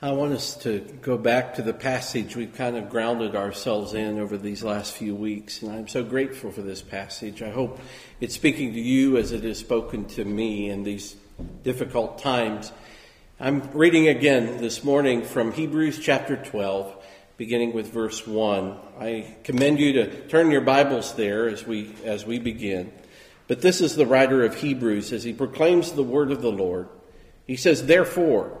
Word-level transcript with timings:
I 0.00 0.12
want 0.12 0.32
us 0.32 0.56
to 0.58 0.78
go 1.02 1.18
back 1.18 1.56
to 1.56 1.62
the 1.62 1.72
passage 1.72 2.36
we've 2.36 2.54
kind 2.54 2.76
of 2.76 2.88
grounded 2.88 3.34
ourselves 3.34 3.94
in 3.94 4.20
over 4.20 4.38
these 4.38 4.62
last 4.62 4.92
few 4.92 5.12
weeks, 5.12 5.60
and 5.60 5.72
I'm 5.72 5.88
so 5.88 6.04
grateful 6.04 6.52
for 6.52 6.62
this 6.62 6.82
passage. 6.82 7.42
I 7.42 7.50
hope 7.50 7.80
it's 8.20 8.36
speaking 8.36 8.74
to 8.74 8.80
you 8.80 9.16
as 9.16 9.32
it 9.32 9.42
has 9.42 9.58
spoken 9.58 10.04
to 10.10 10.24
me 10.24 10.70
in 10.70 10.84
these 10.84 11.16
difficult 11.64 12.20
times. 12.20 12.70
I'm 13.40 13.72
reading 13.72 14.06
again 14.06 14.58
this 14.58 14.84
morning 14.84 15.24
from 15.24 15.50
Hebrews 15.50 15.98
chapter 15.98 16.36
12, 16.36 16.94
beginning 17.36 17.72
with 17.72 17.92
verse 17.92 18.24
1. 18.24 18.78
I 19.00 19.34
commend 19.42 19.80
you 19.80 19.94
to 19.94 20.28
turn 20.28 20.52
your 20.52 20.60
Bibles 20.60 21.14
there 21.14 21.48
as 21.48 21.66
we 21.66 21.92
as 22.04 22.24
we 22.24 22.38
begin. 22.38 22.92
But 23.48 23.62
this 23.62 23.80
is 23.80 23.96
the 23.96 24.06
writer 24.06 24.44
of 24.44 24.54
Hebrews 24.54 25.12
as 25.12 25.24
he 25.24 25.32
proclaims 25.32 25.90
the 25.90 26.04
word 26.04 26.30
of 26.30 26.40
the 26.40 26.52
Lord. 26.52 26.88
He 27.48 27.56
says, 27.56 27.86
"Therefore, 27.86 28.60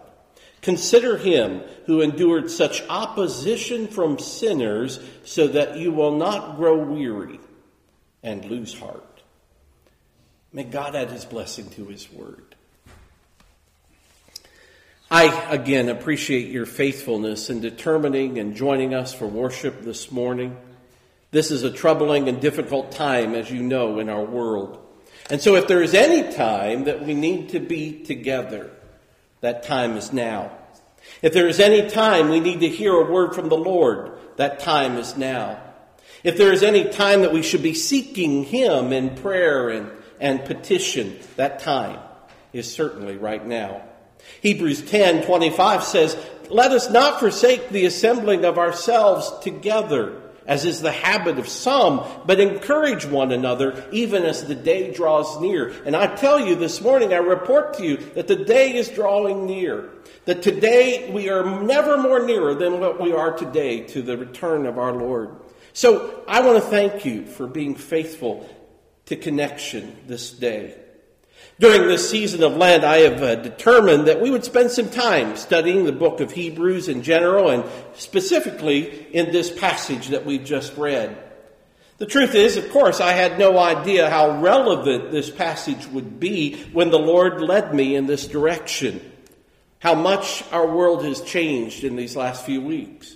Consider 0.61 1.17
him 1.17 1.61
who 1.85 2.01
endured 2.01 2.51
such 2.51 2.83
opposition 2.87 3.87
from 3.87 4.19
sinners 4.19 4.99
so 5.23 5.47
that 5.47 5.77
you 5.77 5.91
will 5.91 6.15
not 6.15 6.55
grow 6.55 6.77
weary 6.77 7.39
and 8.21 8.45
lose 8.45 8.77
heart. 8.77 9.21
May 10.53 10.63
God 10.63 10.95
add 10.95 11.09
his 11.09 11.25
blessing 11.25 11.69
to 11.71 11.85
his 11.85 12.11
word. 12.11 12.55
I 15.09 15.25
again 15.51 15.89
appreciate 15.89 16.49
your 16.49 16.65
faithfulness 16.65 17.49
in 17.49 17.59
determining 17.59 18.37
and 18.37 18.55
joining 18.55 18.93
us 18.93 19.13
for 19.13 19.27
worship 19.27 19.81
this 19.81 20.11
morning. 20.11 20.55
This 21.31 21.51
is 21.51 21.63
a 21.63 21.71
troubling 21.71 22.29
and 22.29 22.39
difficult 22.39 22.91
time, 22.91 23.33
as 23.35 23.49
you 23.49 23.61
know, 23.63 23.99
in 23.99 24.09
our 24.09 24.23
world. 24.23 24.77
And 25.29 25.41
so, 25.41 25.55
if 25.55 25.67
there 25.67 25.81
is 25.81 25.93
any 25.93 26.33
time 26.33 26.85
that 26.85 27.05
we 27.05 27.13
need 27.13 27.49
to 27.49 27.59
be 27.59 28.03
together, 28.03 28.71
that 29.41 29.63
time 29.63 29.97
is 29.97 30.13
now. 30.13 30.51
If 31.21 31.33
there 31.33 31.47
is 31.47 31.59
any 31.59 31.89
time 31.89 32.29
we 32.29 32.39
need 32.39 32.61
to 32.61 32.69
hear 32.69 32.93
a 32.93 33.11
word 33.11 33.35
from 33.35 33.49
the 33.49 33.57
Lord, 33.57 34.17
that 34.37 34.59
time 34.59 34.97
is 34.97 35.17
now. 35.17 35.61
If 36.23 36.37
there 36.37 36.53
is 36.53 36.63
any 36.63 36.89
time 36.89 37.21
that 37.21 37.33
we 37.33 37.41
should 37.41 37.63
be 37.63 37.73
seeking 37.73 38.43
Him 38.43 38.93
in 38.93 39.15
prayer 39.15 39.69
and, 39.69 39.91
and 40.19 40.45
petition, 40.45 41.19
that 41.35 41.59
time 41.59 41.99
is 42.53 42.71
certainly 42.71 43.17
right 43.17 43.45
now. 43.45 43.81
Hebrews 44.41 44.83
10 44.83 45.25
25 45.25 45.83
says, 45.83 46.17
Let 46.49 46.71
us 46.71 46.89
not 46.91 47.19
forsake 47.19 47.69
the 47.69 47.85
assembling 47.85 48.45
of 48.45 48.59
ourselves 48.59 49.31
together 49.41 50.20
as 50.45 50.65
is 50.65 50.81
the 50.81 50.91
habit 50.91 51.37
of 51.37 51.47
some, 51.47 52.05
but 52.25 52.39
encourage 52.39 53.05
one 53.05 53.31
another 53.31 53.83
even 53.91 54.23
as 54.23 54.45
the 54.45 54.55
day 54.55 54.91
draws 54.93 55.39
near. 55.39 55.69
And 55.85 55.95
I 55.95 56.07
tell 56.15 56.39
you 56.39 56.55
this 56.55 56.81
morning, 56.81 57.13
I 57.13 57.17
report 57.17 57.75
to 57.75 57.83
you 57.83 57.97
that 58.15 58.27
the 58.27 58.35
day 58.35 58.75
is 58.75 58.89
drawing 58.89 59.45
near. 59.45 59.89
That 60.25 60.41
today 60.41 61.11
we 61.11 61.29
are 61.29 61.61
never 61.61 61.97
more 61.97 62.25
nearer 62.25 62.55
than 62.55 62.79
what 62.79 62.99
we 62.99 63.13
are 63.13 63.35
today 63.35 63.81
to 63.87 64.01
the 64.01 64.17
return 64.17 64.65
of 64.65 64.77
our 64.77 64.93
Lord. 64.93 65.35
So 65.73 66.23
I 66.27 66.41
want 66.41 66.61
to 66.61 66.69
thank 66.69 67.05
you 67.05 67.25
for 67.25 67.47
being 67.47 67.75
faithful 67.75 68.49
to 69.05 69.15
connection 69.15 69.95
this 70.07 70.31
day. 70.31 70.80
During 71.61 71.87
this 71.87 72.09
season 72.09 72.41
of 72.41 72.57
Lent, 72.57 72.83
I 72.83 73.01
have 73.01 73.21
uh, 73.21 73.35
determined 73.35 74.07
that 74.07 74.19
we 74.19 74.31
would 74.31 74.43
spend 74.43 74.71
some 74.71 74.89
time 74.89 75.37
studying 75.37 75.85
the 75.85 75.91
book 75.91 76.19
of 76.19 76.31
Hebrews 76.31 76.87
in 76.87 77.03
general 77.03 77.51
and 77.51 77.63
specifically 77.93 79.05
in 79.13 79.31
this 79.31 79.51
passage 79.51 80.07
that 80.07 80.25
we've 80.25 80.43
just 80.43 80.75
read. 80.75 81.15
The 81.99 82.07
truth 82.07 82.33
is, 82.33 82.57
of 82.57 82.71
course, 82.71 82.99
I 82.99 83.11
had 83.11 83.37
no 83.37 83.59
idea 83.59 84.09
how 84.09 84.41
relevant 84.41 85.11
this 85.11 85.29
passage 85.29 85.85
would 85.85 86.19
be 86.19 86.63
when 86.73 86.89
the 86.89 86.97
Lord 86.97 87.39
led 87.41 87.75
me 87.75 87.95
in 87.95 88.07
this 88.07 88.25
direction. 88.25 88.99
How 89.77 89.93
much 89.93 90.43
our 90.51 90.65
world 90.65 91.05
has 91.05 91.21
changed 91.21 91.83
in 91.83 91.95
these 91.95 92.15
last 92.15 92.43
few 92.43 92.61
weeks. 92.61 93.15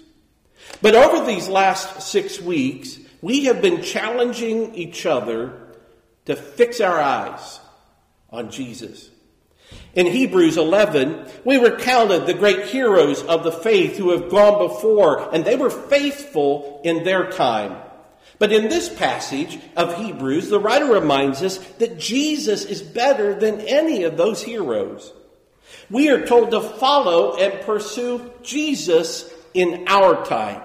But 0.84 0.94
over 0.94 1.26
these 1.26 1.50
last 1.50 2.04
six 2.04 2.40
weeks, 2.40 3.00
we 3.24 3.46
have 3.46 3.60
been 3.60 3.82
challenging 3.82 4.76
each 4.76 5.08
other 5.08 5.74
to 6.26 6.36
fix 6.36 6.80
our 6.80 7.02
eyes 7.02 7.60
on 8.30 8.52
Jesus. 8.52 9.10
In 9.94 10.06
Hebrews 10.06 10.58
11, 10.58 11.26
we 11.44 11.58
recounted 11.58 12.26
the 12.26 12.34
great 12.34 12.68
heroes 12.68 13.24
of 13.24 13.44
the 13.44 13.52
faith 13.52 13.98
who 13.98 14.12
have 14.12 14.30
gone 14.30 14.68
before, 14.68 15.34
and 15.34 15.44
they 15.44 15.56
were 15.56 15.70
faithful 15.70 16.82
in 16.84 17.04
their 17.04 17.32
time. 17.32 17.78
But 18.38 18.52
in 18.52 18.68
this 18.68 18.90
passage 18.90 19.58
of 19.78 19.98
Hebrews, 19.98 20.50
the 20.50 20.60
writer 20.60 20.86
reminds 20.86 21.42
us 21.42 21.58
that 21.80 21.98
Jesus 21.98 22.66
is 22.66 22.82
better 22.82 23.34
than 23.34 23.62
any 23.62 24.04
of 24.04 24.18
those 24.18 24.44
heroes. 24.44 25.14
We 25.90 26.10
are 26.10 26.26
told 26.26 26.52
to 26.52 26.62
follow 26.62 27.38
and 27.38 27.62
pursue 27.62 28.32
Jesus 28.44 29.32
in 29.54 29.86
our 29.88 30.26
time. 30.26 30.62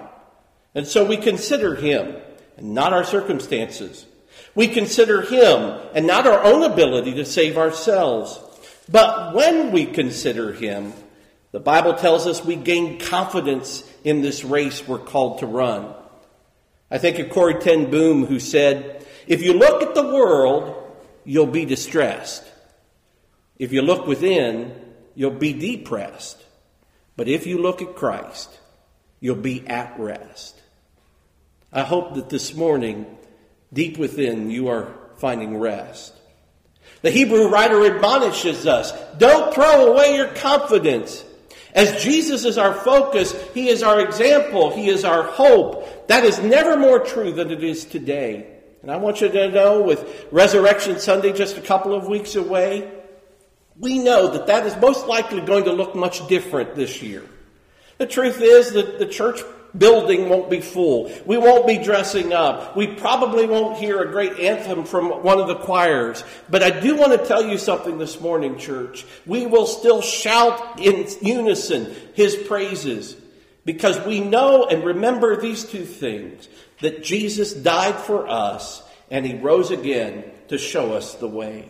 And 0.75 0.85
so 0.85 1.05
we 1.05 1.17
consider 1.17 1.75
him 1.75 2.17
and 2.57 2.73
not 2.73 2.93
our 2.93 3.03
circumstances. 3.03 4.05
We 4.55 4.67
consider 4.67 5.21
Him 5.21 5.79
and 5.93 6.05
not 6.05 6.27
our 6.27 6.43
own 6.43 6.63
ability 6.63 7.13
to 7.15 7.25
save 7.25 7.57
ourselves. 7.57 8.39
But 8.89 9.33
when 9.33 9.71
we 9.71 9.85
consider 9.85 10.53
Him, 10.53 10.93
the 11.51 11.59
Bible 11.59 11.93
tells 11.93 12.27
us 12.27 12.43
we 12.43 12.55
gain 12.55 12.99
confidence 12.99 13.83
in 14.03 14.21
this 14.21 14.43
race 14.43 14.87
we're 14.87 14.99
called 14.99 15.39
to 15.39 15.45
run. 15.45 15.93
I 16.89 16.97
think 16.97 17.19
of 17.19 17.29
Corrie 17.29 17.55
ten 17.55 17.89
Boom, 17.89 18.25
who 18.25 18.39
said, 18.39 19.05
If 19.27 19.41
you 19.41 19.53
look 19.53 19.81
at 19.81 19.95
the 19.95 20.03
world, 20.03 20.75
you'll 21.23 21.45
be 21.47 21.65
distressed. 21.65 22.43
If 23.57 23.71
you 23.71 23.81
look 23.81 24.07
within, 24.07 24.73
you'll 25.15 25.31
be 25.31 25.53
depressed. 25.53 26.43
But 27.15 27.27
if 27.27 27.45
you 27.45 27.57
look 27.59 27.81
at 27.81 27.95
Christ, 27.95 28.59
you'll 29.19 29.35
be 29.35 29.65
at 29.67 29.99
rest. 29.99 30.59
I 31.71 31.83
hope 31.83 32.15
that 32.15 32.29
this 32.29 32.53
morning 32.53 33.05
Deep 33.73 33.97
within, 33.97 34.49
you 34.49 34.67
are 34.67 34.93
finding 35.17 35.57
rest. 35.57 36.13
The 37.01 37.11
Hebrew 37.11 37.49
writer 37.49 37.85
admonishes 37.85 38.67
us 38.67 38.93
don't 39.17 39.53
throw 39.53 39.93
away 39.93 40.15
your 40.15 40.27
confidence. 40.27 41.23
As 41.73 42.03
Jesus 42.03 42.43
is 42.43 42.57
our 42.57 42.73
focus, 42.73 43.33
He 43.53 43.69
is 43.69 43.81
our 43.81 44.01
example, 44.01 44.75
He 44.75 44.89
is 44.89 45.05
our 45.05 45.23
hope. 45.23 46.07
That 46.07 46.25
is 46.25 46.39
never 46.39 46.77
more 46.77 46.99
true 46.99 47.31
than 47.31 47.49
it 47.49 47.63
is 47.63 47.85
today. 47.85 48.45
And 48.81 48.91
I 48.91 48.97
want 48.97 49.21
you 49.21 49.29
to 49.29 49.49
know, 49.49 49.81
with 49.81 50.27
Resurrection 50.31 50.99
Sunday 50.99 51.33
just 51.33 51.57
a 51.57 51.61
couple 51.61 51.93
of 51.93 52.07
weeks 52.07 52.35
away, 52.35 52.91
we 53.77 53.99
know 53.99 54.27
that 54.31 54.47
that 54.47 54.65
is 54.65 54.75
most 54.77 55.07
likely 55.07 55.41
going 55.41 55.65
to 55.65 55.71
look 55.71 55.95
much 55.95 56.27
different 56.27 56.75
this 56.75 57.01
year. 57.01 57.23
The 57.99 58.07
truth 58.07 58.41
is 58.41 58.73
that 58.73 58.99
the 58.99 59.05
church 59.05 59.41
building 59.77 60.29
won't 60.29 60.49
be 60.49 60.61
full. 60.61 61.11
We 61.25 61.37
won't 61.37 61.67
be 61.67 61.77
dressing 61.77 62.33
up. 62.33 62.75
We 62.75 62.87
probably 62.87 63.45
won't 63.45 63.77
hear 63.77 64.01
a 64.01 64.11
great 64.11 64.39
anthem 64.39 64.85
from 64.85 65.23
one 65.23 65.39
of 65.39 65.47
the 65.47 65.55
choirs. 65.55 66.23
But 66.49 66.63
I 66.63 66.79
do 66.79 66.95
want 66.95 67.11
to 67.13 67.25
tell 67.25 67.43
you 67.43 67.57
something 67.57 67.97
this 67.97 68.19
morning, 68.19 68.57
church. 68.57 69.05
We 69.25 69.45
will 69.45 69.65
still 69.65 70.01
shout 70.01 70.79
in 70.79 71.07
unison 71.21 71.95
his 72.13 72.35
praises 72.35 73.15
because 73.65 74.03
we 74.05 74.19
know 74.19 74.65
and 74.65 74.83
remember 74.83 75.39
these 75.39 75.63
two 75.63 75.85
things 75.85 76.49
that 76.81 77.03
Jesus 77.03 77.53
died 77.53 77.95
for 77.95 78.27
us 78.27 78.83
and 79.09 79.25
he 79.25 79.35
rose 79.35 79.71
again 79.71 80.23
to 80.47 80.57
show 80.57 80.93
us 80.93 81.15
the 81.15 81.27
way. 81.27 81.69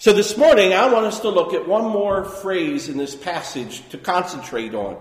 So 0.00 0.12
this 0.12 0.36
morning, 0.36 0.74
I 0.74 0.92
want 0.92 1.06
us 1.06 1.20
to 1.20 1.28
look 1.28 1.54
at 1.54 1.66
one 1.66 1.84
more 1.84 2.22
phrase 2.22 2.88
in 2.88 2.96
this 2.96 3.16
passage 3.16 3.88
to 3.88 3.98
concentrate 3.98 4.74
on. 4.74 4.96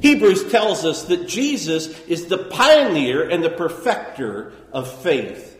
Hebrews 0.00 0.50
tells 0.50 0.84
us 0.84 1.04
that 1.04 1.28
Jesus 1.28 1.88
is 2.06 2.26
the 2.26 2.38
pioneer 2.38 3.28
and 3.28 3.44
the 3.44 3.50
perfecter 3.50 4.52
of 4.72 4.90
faith. 5.02 5.58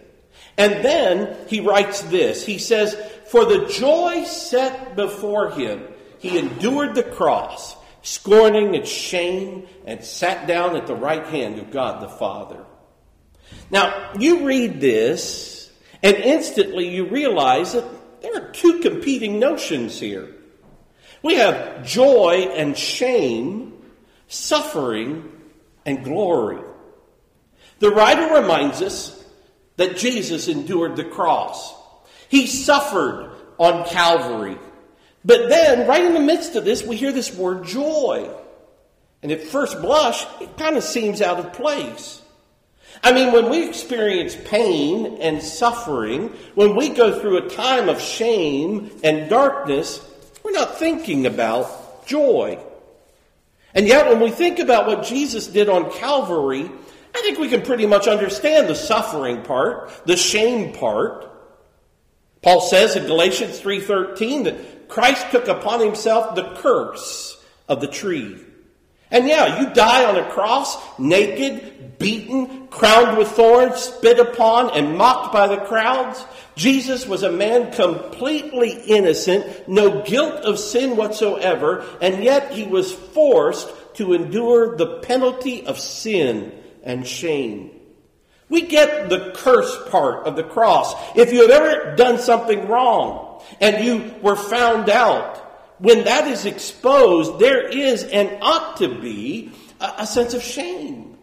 And 0.57 0.85
then 0.85 1.37
he 1.49 1.61
writes 1.61 2.03
this 2.03 2.45
He 2.45 2.59
says, 2.59 2.95
For 3.29 3.45
the 3.45 3.67
joy 3.67 4.25
set 4.25 4.97
before 4.97 5.51
him, 5.51 5.85
he 6.19 6.39
endured 6.39 6.95
the 6.95 7.03
cross, 7.03 7.77
scorning 8.03 8.75
its 8.75 8.91
shame, 8.91 9.67
and 9.87 10.05
sat 10.05 10.47
down 10.47 10.77
at 10.77 10.87
the 10.87 10.95
right 10.95 11.27
hand 11.27 11.59
of 11.59 11.71
God 11.71 12.03
the 12.03 12.09
Father. 12.09 12.65
Now, 13.71 14.13
you 14.19 14.47
read 14.47 14.81
this, 14.81 15.71
and 16.03 16.17
instantly 16.17 16.89
you 16.89 17.09
realize 17.09 17.73
that 17.73 17.85
there 18.21 18.37
are 18.37 18.51
two 18.51 18.81
competing 18.81 19.39
notions 19.39 19.99
here. 19.99 20.35
We 21.23 21.37
have 21.37 21.87
joy 21.87 22.51
and 22.55 22.77
shame 22.77 23.70
suffering 24.31 25.31
and 25.85 26.05
glory. 26.05 26.63
The 27.81 27.91
writer 27.91 28.35
reminds 28.35 28.81
us 28.81 29.23
that 29.77 29.97
Jesus 29.97 30.49
endured 30.49 30.97
the 30.97 31.05
cross. 31.05 31.75
He 32.29 32.47
suffered 32.47 33.33
on 33.59 33.87
Calvary. 33.87 34.57
But 35.25 35.49
then, 35.49 35.87
right 35.87 36.05
in 36.05 36.15
the 36.15 36.21
midst 36.21 36.57
of 36.57 36.65
this, 36.65 36.83
we 36.83 36.97
hear 36.97 37.13
this 37.13 37.35
word 37.35 37.67
joy. 37.67 38.31
And 39.23 39.33
at 39.33 39.43
first 39.43 39.81
blush, 39.83 40.25
it 40.41 40.57
kind 40.57 40.77
of 40.77 40.85
seems 40.85 41.21
out 41.21 41.39
of 41.39 41.53
place. 41.53 42.23
I 43.03 43.13
mean, 43.13 43.33
when 43.33 43.51
we 43.51 43.69
experience 43.69 44.37
pain 44.47 45.19
and 45.21 45.43
suffering, 45.43 46.29
when 46.55 46.77
we 46.77 46.91
go 46.91 47.21
through 47.21 47.39
a 47.39 47.49
time 47.49 47.89
of 47.89 48.01
shame 48.01 48.91
and 49.03 49.29
darkness, 49.29 50.07
we're 50.43 50.53
not 50.53 50.79
thinking 50.79 51.27
about 51.27 52.07
joy. 52.07 52.59
And 53.75 53.87
yet, 53.87 54.09
when 54.09 54.21
we 54.21 54.31
think 54.31 54.59
about 54.59 54.87
what 54.87 55.05
Jesus 55.05 55.47
did 55.47 55.69
on 55.69 55.91
Calvary, 55.93 56.71
I 57.15 57.21
think 57.23 57.39
we 57.39 57.49
can 57.49 57.63
pretty 57.63 57.87
much 57.87 58.09
understand 58.09 58.69
the 58.69 58.75
suffering 58.75 59.43
part, 59.43 60.07
the 60.07 60.17
shame 60.17 60.73
part. 60.73 61.27
Paul 62.43 62.61
says 62.61 62.97
in 62.97 63.07
Galatians 63.07 63.61
3:13 63.61 64.45
that 64.45 64.89
Christ 64.89 65.31
took 65.31 65.47
upon 65.49 65.81
himself 65.81 66.35
the 66.35 66.55
curse 66.57 67.37
of 67.69 67.81
the 67.81 67.87
tree. 67.87 68.39
And 69.11 69.27
yeah, 69.27 69.61
you 69.61 69.75
die 69.75 70.05
on 70.05 70.17
a 70.17 70.31
cross, 70.31 70.77
naked, 70.99 71.99
beaten, 71.99 72.69
crowned 72.69 73.19
with 73.19 73.29
thorns, 73.29 73.77
spit 73.77 74.19
upon, 74.19 74.71
and 74.77 74.97
mocked 74.97 75.33
by 75.33 75.49
the 75.49 75.59
crowds. 75.59 76.25
Jesus 76.55 77.07
was 77.07 77.23
a 77.23 77.33
man 77.33 77.73
completely 77.73 78.71
innocent, 78.71 79.69
no 79.69 80.03
guilt 80.03 80.45
of 80.45 80.59
sin 80.59 80.97
whatsoever, 80.97 81.85
and 82.01 82.23
yet 82.23 82.53
he 82.53 82.65
was 82.65 82.93
forced 82.93 83.69
to 83.95 84.13
endure 84.13 84.77
the 84.77 85.01
penalty 85.01 85.67
of 85.67 85.79
sin 85.79 86.53
and 86.83 87.07
shame. 87.07 87.71
We 88.49 88.63
get 88.63 89.09
the 89.09 89.33
curse 89.35 89.77
part 89.91 90.27
of 90.27 90.37
the 90.37 90.43
cross. 90.43 90.95
If 91.17 91.33
you 91.33 91.43
have 91.43 91.51
ever 91.51 91.95
done 91.97 92.19
something 92.19 92.67
wrong 92.67 93.43
and 93.61 93.85
you 93.85 94.15
were 94.23 94.37
found 94.37 94.91
out, 94.91 95.40
when 95.81 96.05
that 96.05 96.29
is 96.29 96.45
exposed, 96.45 97.39
there 97.39 97.67
is 97.67 98.05
and 98.05 98.39
ought 98.43 98.77
to 98.79 99.01
be 99.01 99.53
a, 99.81 99.95
a 99.99 100.07
sense 100.07 100.35
of 100.35 100.43
shame. 100.43 101.17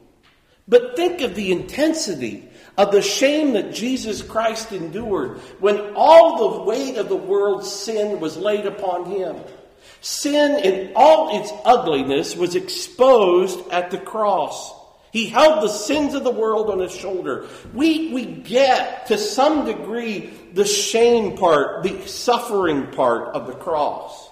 But 0.68 0.96
think 0.96 1.22
of 1.22 1.36
the 1.36 1.52
intensity 1.52 2.50
of 2.78 2.92
the 2.92 3.02
shame 3.02 3.54
that 3.54 3.74
Jesus 3.74 4.22
Christ 4.22 4.72
endured 4.72 5.38
when 5.60 5.94
all 5.96 6.58
the 6.58 6.64
weight 6.64 6.98
of 6.98 7.08
the 7.08 7.16
world's 7.16 7.72
sin 7.72 8.20
was 8.20 8.36
laid 8.36 8.66
upon 8.66 9.06
him. 9.06 9.38
Sin 10.02 10.64
in 10.64 10.94
all 10.96 11.42
its 11.42 11.52
ugliness 11.64 12.36
was 12.36 12.56
exposed 12.56 13.60
at 13.72 13.90
the 13.92 13.98
cross. 13.98 14.74
He 15.12 15.28
held 15.28 15.64
the 15.64 15.70
sins 15.70 16.14
of 16.14 16.24
the 16.24 16.32
world 16.32 16.70
on 16.70 16.80
his 16.80 16.94
shoulder. 16.94 17.48
We, 17.74 18.12
we 18.14 18.26
get, 18.26 19.08
to 19.08 19.18
some 19.18 19.66
degree, 19.66 20.32
the 20.54 20.66
shame 20.66 21.38
part, 21.38 21.84
the 21.84 22.08
suffering 22.08 22.88
part 22.92 23.34
of 23.34 23.48
the 23.48 23.54
cross. 23.54 24.30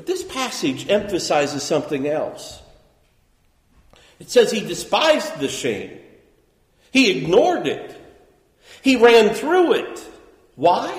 But 0.00 0.06
this 0.06 0.22
passage 0.22 0.88
emphasizes 0.88 1.62
something 1.62 2.08
else. 2.08 2.62
It 4.18 4.30
says 4.30 4.50
he 4.50 4.62
despised 4.62 5.38
the 5.38 5.46
shame, 5.46 5.98
he 6.90 7.18
ignored 7.18 7.66
it, 7.66 7.94
he 8.80 8.96
ran 8.96 9.34
through 9.34 9.74
it. 9.74 10.10
Why? 10.54 10.98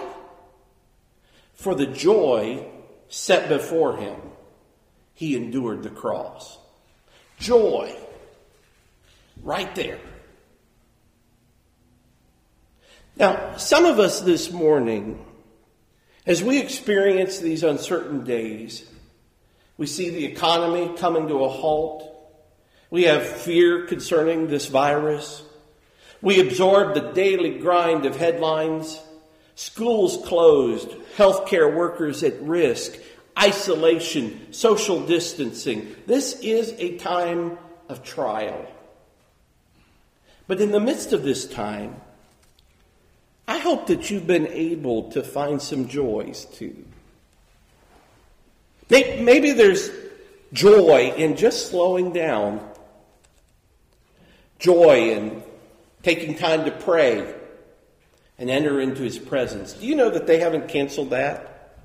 For 1.56 1.74
the 1.74 1.88
joy 1.88 2.64
set 3.10 3.50
before 3.50 3.98
him, 3.98 4.18
he 5.16 5.36
endured 5.36 5.82
the 5.82 5.90
cross. 5.90 6.60
Joy. 7.40 7.96
Right 9.42 9.74
there. 9.74 10.00
Now, 13.16 13.58
some 13.58 13.86
of 13.86 13.98
us 13.98 14.22
this 14.22 14.52
morning, 14.52 15.26
as 16.28 16.44
we 16.44 16.60
experience 16.60 17.40
these 17.40 17.64
uncertain 17.64 18.24
days, 18.24 18.88
we 19.82 19.88
see 19.88 20.12
the 20.12 20.26
economy 20.26 20.96
coming 20.96 21.28
to 21.28 21.44
a 21.44 21.50
halt. 21.50 22.04
We 22.92 23.06
have 23.06 23.26
fear 23.26 23.88
concerning 23.88 24.46
this 24.46 24.68
virus. 24.68 25.42
We 26.22 26.40
absorb 26.40 26.94
the 26.94 27.12
daily 27.14 27.58
grind 27.58 28.06
of 28.06 28.16
headlines. 28.16 29.00
Schools 29.56 30.24
closed, 30.24 30.90
healthcare 31.18 31.76
workers 31.76 32.22
at 32.22 32.40
risk, 32.44 32.96
isolation, 33.36 34.54
social 34.54 35.04
distancing. 35.04 35.96
This 36.06 36.40
is 36.42 36.76
a 36.78 36.98
time 36.98 37.58
of 37.90 38.04
trial. 38.04 38.72
But 40.46 40.62
in 40.62 40.70
the 40.70 40.80
midst 40.80 41.12
of 41.12 41.24
this 41.24 41.48
time, 41.48 42.00
I 43.48 43.58
hope 43.58 43.88
that 43.88 44.12
you've 44.12 44.28
been 44.28 44.46
able 44.46 45.10
to 45.14 45.24
find 45.24 45.60
some 45.60 45.88
joys 45.88 46.46
too. 46.46 46.86
Maybe 48.92 49.54
there's 49.54 49.90
joy 50.52 51.14
in 51.16 51.38
just 51.38 51.70
slowing 51.70 52.12
down, 52.12 52.60
joy 54.60 55.12
in 55.12 55.44
taking 56.04 56.36
time 56.36 56.66
to 56.66 56.72
pray 56.72 57.34
and 58.38 58.50
enter 58.50 58.82
into 58.82 59.02
his 59.02 59.18
presence. 59.18 59.72
Do 59.72 59.86
you 59.86 59.96
know 59.96 60.10
that 60.10 60.28
they 60.28 60.40
haven't 60.40 60.68
canceled 60.68 61.12
that? 61.12 61.78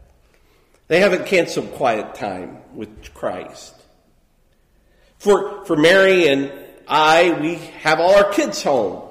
They 0.88 0.98
haven't 0.98 1.26
canceled 1.26 1.74
quiet 1.74 2.16
time 2.16 2.58
with 2.74 3.14
Christ. 3.14 3.74
For, 5.18 5.64
for 5.64 5.76
Mary 5.76 6.26
and 6.26 6.52
I, 6.88 7.38
we 7.40 7.54
have 7.82 8.00
all 8.00 8.16
our 8.16 8.32
kids 8.32 8.64
home, 8.64 9.02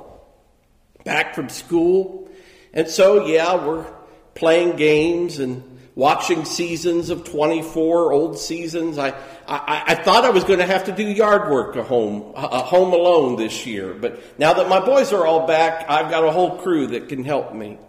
back 1.06 1.34
from 1.34 1.48
school. 1.48 2.30
And 2.74 2.90
so, 2.90 3.26
yeah, 3.26 3.56
we're 3.66 3.86
playing 4.34 4.76
games 4.76 5.40
and 5.40 5.75
watching 5.96 6.44
seasons 6.44 7.10
of 7.10 7.24
24 7.24 8.12
old 8.12 8.38
seasons. 8.38 8.98
I, 8.98 9.10
I, 9.48 9.84
I 9.88 9.96
thought 9.96 10.26
I 10.26 10.30
was 10.30 10.44
going 10.44 10.60
to 10.60 10.66
have 10.66 10.84
to 10.86 10.92
do 10.92 11.04
yard 11.04 11.50
work 11.50 11.78
at 11.78 11.86
home, 11.88 12.34
uh, 12.36 12.64
home 12.64 12.94
alone 12.94 13.38
this 13.38 13.66
year. 13.66 13.94
But 13.94 14.38
now 14.38 14.54
that 14.54 14.68
my 14.68 14.86
boys 14.86 15.14
are 15.14 15.26
all 15.26 15.48
back, 15.48 15.90
I've 15.90 16.12
got 16.12 16.26
a 16.26 16.32
whole 16.32 16.58
crew 16.58 16.88
that 16.88 17.08
can 17.08 17.24
help 17.24 17.54
me. 17.54 17.80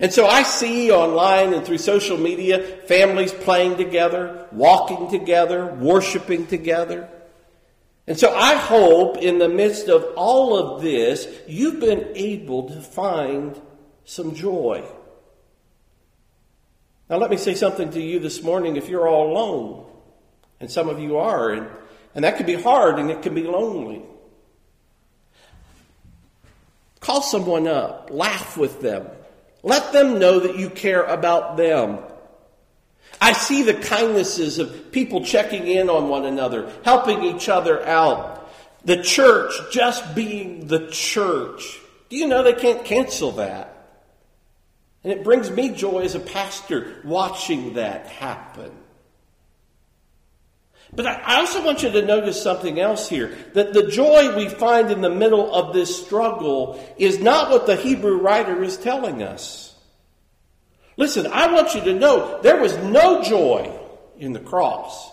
And 0.00 0.12
so 0.12 0.26
I 0.26 0.42
see 0.42 0.90
online 0.90 1.54
and 1.54 1.64
through 1.64 1.78
social 1.78 2.18
media 2.18 2.58
families 2.86 3.32
playing 3.32 3.76
together, 3.76 4.48
walking 4.50 5.08
together, 5.08 5.66
worshiping 5.66 6.48
together. 6.48 7.08
And 8.08 8.18
so 8.18 8.34
I 8.34 8.56
hope 8.56 9.18
in 9.18 9.38
the 9.38 9.48
midst 9.48 9.88
of 9.88 10.04
all 10.16 10.58
of 10.58 10.82
this, 10.82 11.28
you've 11.46 11.78
been 11.78 12.08
able 12.16 12.68
to 12.70 12.80
find 12.80 13.58
some 14.04 14.34
joy. 14.34 14.84
Now, 17.08 17.18
let 17.18 17.30
me 17.30 17.36
say 17.36 17.54
something 17.54 17.90
to 17.90 18.00
you 18.00 18.18
this 18.18 18.42
morning 18.42 18.76
if 18.76 18.88
you're 18.88 19.06
all 19.06 19.30
alone, 19.30 19.86
and 20.58 20.70
some 20.70 20.88
of 20.88 20.98
you 20.98 21.18
are, 21.18 21.50
and, 21.50 21.68
and 22.14 22.24
that 22.24 22.38
can 22.38 22.46
be 22.46 22.54
hard 22.54 22.98
and 22.98 23.10
it 23.10 23.20
can 23.20 23.34
be 23.34 23.42
lonely. 23.42 24.02
Call 27.00 27.20
someone 27.20 27.68
up, 27.68 28.08
laugh 28.10 28.56
with 28.56 28.80
them, 28.80 29.06
let 29.62 29.92
them 29.92 30.18
know 30.18 30.40
that 30.40 30.58
you 30.58 30.70
care 30.70 31.02
about 31.02 31.58
them. 31.58 31.98
I 33.20 33.34
see 33.34 33.62
the 33.62 33.74
kindnesses 33.74 34.58
of 34.58 34.90
people 34.90 35.24
checking 35.24 35.66
in 35.66 35.90
on 35.90 36.08
one 36.08 36.24
another, 36.24 36.72
helping 36.84 37.22
each 37.22 37.50
other 37.50 37.86
out. 37.86 38.50
The 38.86 39.02
church 39.02 39.52
just 39.70 40.14
being 40.14 40.66
the 40.66 40.88
church. 40.88 41.80
Do 42.08 42.16
you 42.16 42.26
know 42.26 42.42
they 42.42 42.54
can't 42.54 42.84
cancel 42.84 43.32
that? 43.32 43.73
And 45.04 45.12
it 45.12 45.22
brings 45.22 45.50
me 45.50 45.68
joy 45.68 46.00
as 46.00 46.14
a 46.14 46.20
pastor 46.20 47.00
watching 47.04 47.74
that 47.74 48.06
happen. 48.06 48.72
But 50.94 51.06
I 51.06 51.40
also 51.40 51.64
want 51.64 51.82
you 51.82 51.90
to 51.90 52.02
notice 52.02 52.40
something 52.40 52.80
else 52.80 53.08
here 53.08 53.36
that 53.54 53.72
the 53.72 53.88
joy 53.88 54.34
we 54.36 54.48
find 54.48 54.90
in 54.90 55.00
the 55.00 55.10
middle 55.10 55.54
of 55.54 55.74
this 55.74 56.04
struggle 56.04 56.82
is 56.96 57.18
not 57.18 57.50
what 57.50 57.66
the 57.66 57.76
Hebrew 57.76 58.18
writer 58.18 58.62
is 58.62 58.76
telling 58.76 59.22
us. 59.22 59.74
Listen, 60.96 61.26
I 61.26 61.52
want 61.52 61.74
you 61.74 61.80
to 61.82 61.94
know 61.94 62.40
there 62.42 62.60
was 62.60 62.76
no 62.76 63.22
joy 63.22 63.76
in 64.18 64.32
the 64.32 64.40
cross. 64.40 65.10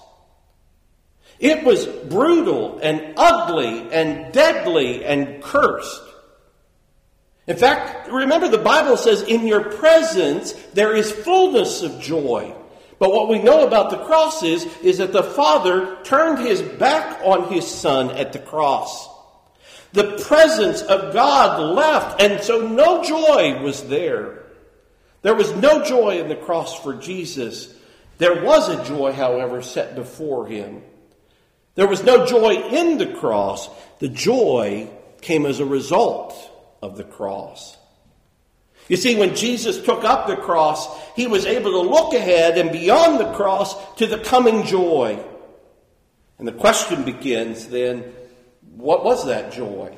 It 1.40 1.64
was 1.64 1.88
brutal 1.88 2.80
and 2.84 3.16
ugly 3.18 3.92
and 3.92 4.32
deadly 4.32 5.04
and 5.04 5.42
cursed. 5.42 6.04
In 7.48 7.58
fact, 7.58 8.10
remember 8.10 8.48
the 8.48 8.58
Bible 8.58 8.98
says, 8.98 9.24
in 9.24 9.48
your 9.48 9.72
presence 9.72 10.54
there 10.74 10.96
is 10.96 11.12
fullness 11.12 11.82
of 11.82 12.00
joy. 12.00 12.56
But 13.00 13.12
what 13.12 13.30
we 13.30 13.42
know 13.42 13.66
about 13.66 13.90
the 13.90 14.06
cross 14.06 14.44
is, 14.44 14.66
is 14.84 15.00
that 15.00 15.12
the 15.12 15.24
Father 15.24 15.98
turned 16.04 16.40
his 16.40 16.62
back 16.62 17.20
on 17.24 17.52
his 17.52 17.66
Son 17.68 18.12
at 18.12 18.32
the 18.32 18.40
cross. 18.40 19.10
The 19.94 20.24
presence 20.24 20.84
of 20.84 21.14
God 21.14 21.76
left, 21.76 22.22
and 22.22 22.44
so 22.44 22.68
no 22.68 23.04
joy 23.04 23.62
was 23.64 23.84
there. 23.88 24.44
There 25.24 25.34
was 25.34 25.52
no 25.56 25.84
joy 25.84 26.20
in 26.20 26.30
the 26.30 26.36
cross 26.36 26.80
for 26.80 26.94
Jesus. 26.94 27.74
There 28.20 28.44
was 28.44 28.70
a 28.70 28.86
joy, 28.86 29.14
however, 29.14 29.64
set 29.64 29.96
before 29.96 30.46
him. 30.46 30.84
There 31.74 31.88
was 31.88 32.04
no 32.04 32.28
joy 32.28 32.54
in 32.70 33.00
the 33.00 33.14
cross. 33.16 33.68
The 33.98 34.10
joy 34.10 34.90
came 35.22 35.48
as 35.48 35.60
a 35.60 35.66
result 35.66 36.51
of 36.82 36.98
the 36.98 37.04
cross. 37.04 37.78
You 38.88 38.98
see, 38.98 39.16
when 39.16 39.36
Jesus 39.36 39.82
took 39.82 40.04
up 40.04 40.28
the 40.28 40.36
cross, 40.36 40.88
he 41.16 41.28
was 41.28 41.46
able 41.46 41.72
to 41.72 41.90
look 41.90 42.14
ahead 42.14 42.58
and 42.58 42.72
beyond 42.72 43.20
the 43.20 43.32
cross 43.34 43.96
to 43.96 44.08
the 44.08 44.18
coming 44.18 44.66
joy. 44.66 45.24
And 46.40 46.48
the 46.48 46.52
question 46.52 47.04
begins 47.04 47.68
then 47.68 48.14
what 48.76 49.04
was 49.04 49.28
that 49.28 49.52
joy? 49.52 49.96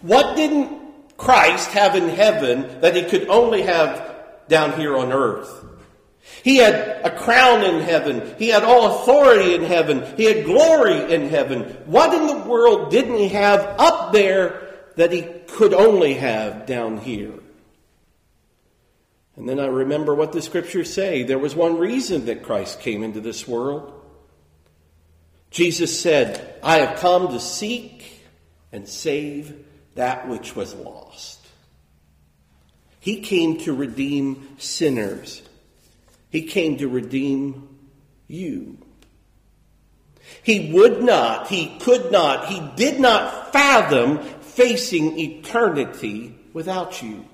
What 0.00 0.36
didn't 0.36 1.16
Christ 1.16 1.70
have 1.70 1.94
in 1.94 2.08
heaven 2.08 2.80
that 2.80 2.96
he 2.96 3.02
could 3.02 3.28
only 3.28 3.62
have 3.62 4.14
down 4.48 4.78
here 4.78 4.96
on 4.96 5.12
earth? 5.12 5.64
He 6.42 6.56
had 6.56 6.74
a 7.04 7.16
crown 7.16 7.62
in 7.62 7.80
heaven. 7.80 8.34
He 8.38 8.48
had 8.48 8.64
all 8.64 9.02
authority 9.02 9.54
in 9.54 9.62
heaven. 9.62 10.04
He 10.16 10.24
had 10.24 10.44
glory 10.44 11.12
in 11.12 11.28
heaven. 11.28 11.62
What 11.86 12.14
in 12.14 12.26
the 12.26 12.48
world 12.48 12.90
didn't 12.90 13.16
he 13.16 13.28
have 13.28 13.60
up 13.78 14.12
there 14.12 14.65
that 14.96 15.12
he 15.12 15.22
could 15.46 15.72
only 15.72 16.14
have 16.14 16.66
down 16.66 16.98
here? 16.98 17.34
And 19.36 19.48
then 19.48 19.60
I 19.60 19.66
remember 19.66 20.14
what 20.14 20.32
the 20.32 20.42
scriptures 20.42 20.92
say. 20.92 21.22
There 21.22 21.38
was 21.38 21.54
one 21.54 21.78
reason 21.78 22.26
that 22.26 22.42
Christ 22.42 22.80
came 22.80 23.02
into 23.02 23.20
this 23.20 23.46
world. 23.46 23.92
Jesus 25.50 25.98
said, 26.00 26.58
I 26.62 26.78
have 26.78 26.98
come 26.98 27.28
to 27.28 27.40
seek 27.40 28.22
and 28.72 28.88
save 28.88 29.64
that 29.94 30.28
which 30.28 30.56
was 30.56 30.74
lost. 30.74 31.46
He 33.00 33.20
came 33.20 33.58
to 33.60 33.74
redeem 33.74 34.48
sinners. 34.58 35.42
He 36.30 36.42
came 36.42 36.78
to 36.78 36.88
redeem 36.88 37.68
you. 38.26 38.78
He 40.42 40.72
would 40.72 41.02
not, 41.02 41.48
he 41.48 41.78
could 41.78 42.10
not, 42.10 42.46
he 42.46 42.60
did 42.74 42.98
not 42.98 43.52
fathom 43.52 44.20
facing 44.56 45.18
eternity 45.18 46.34
without 46.54 47.02
you. 47.02 47.26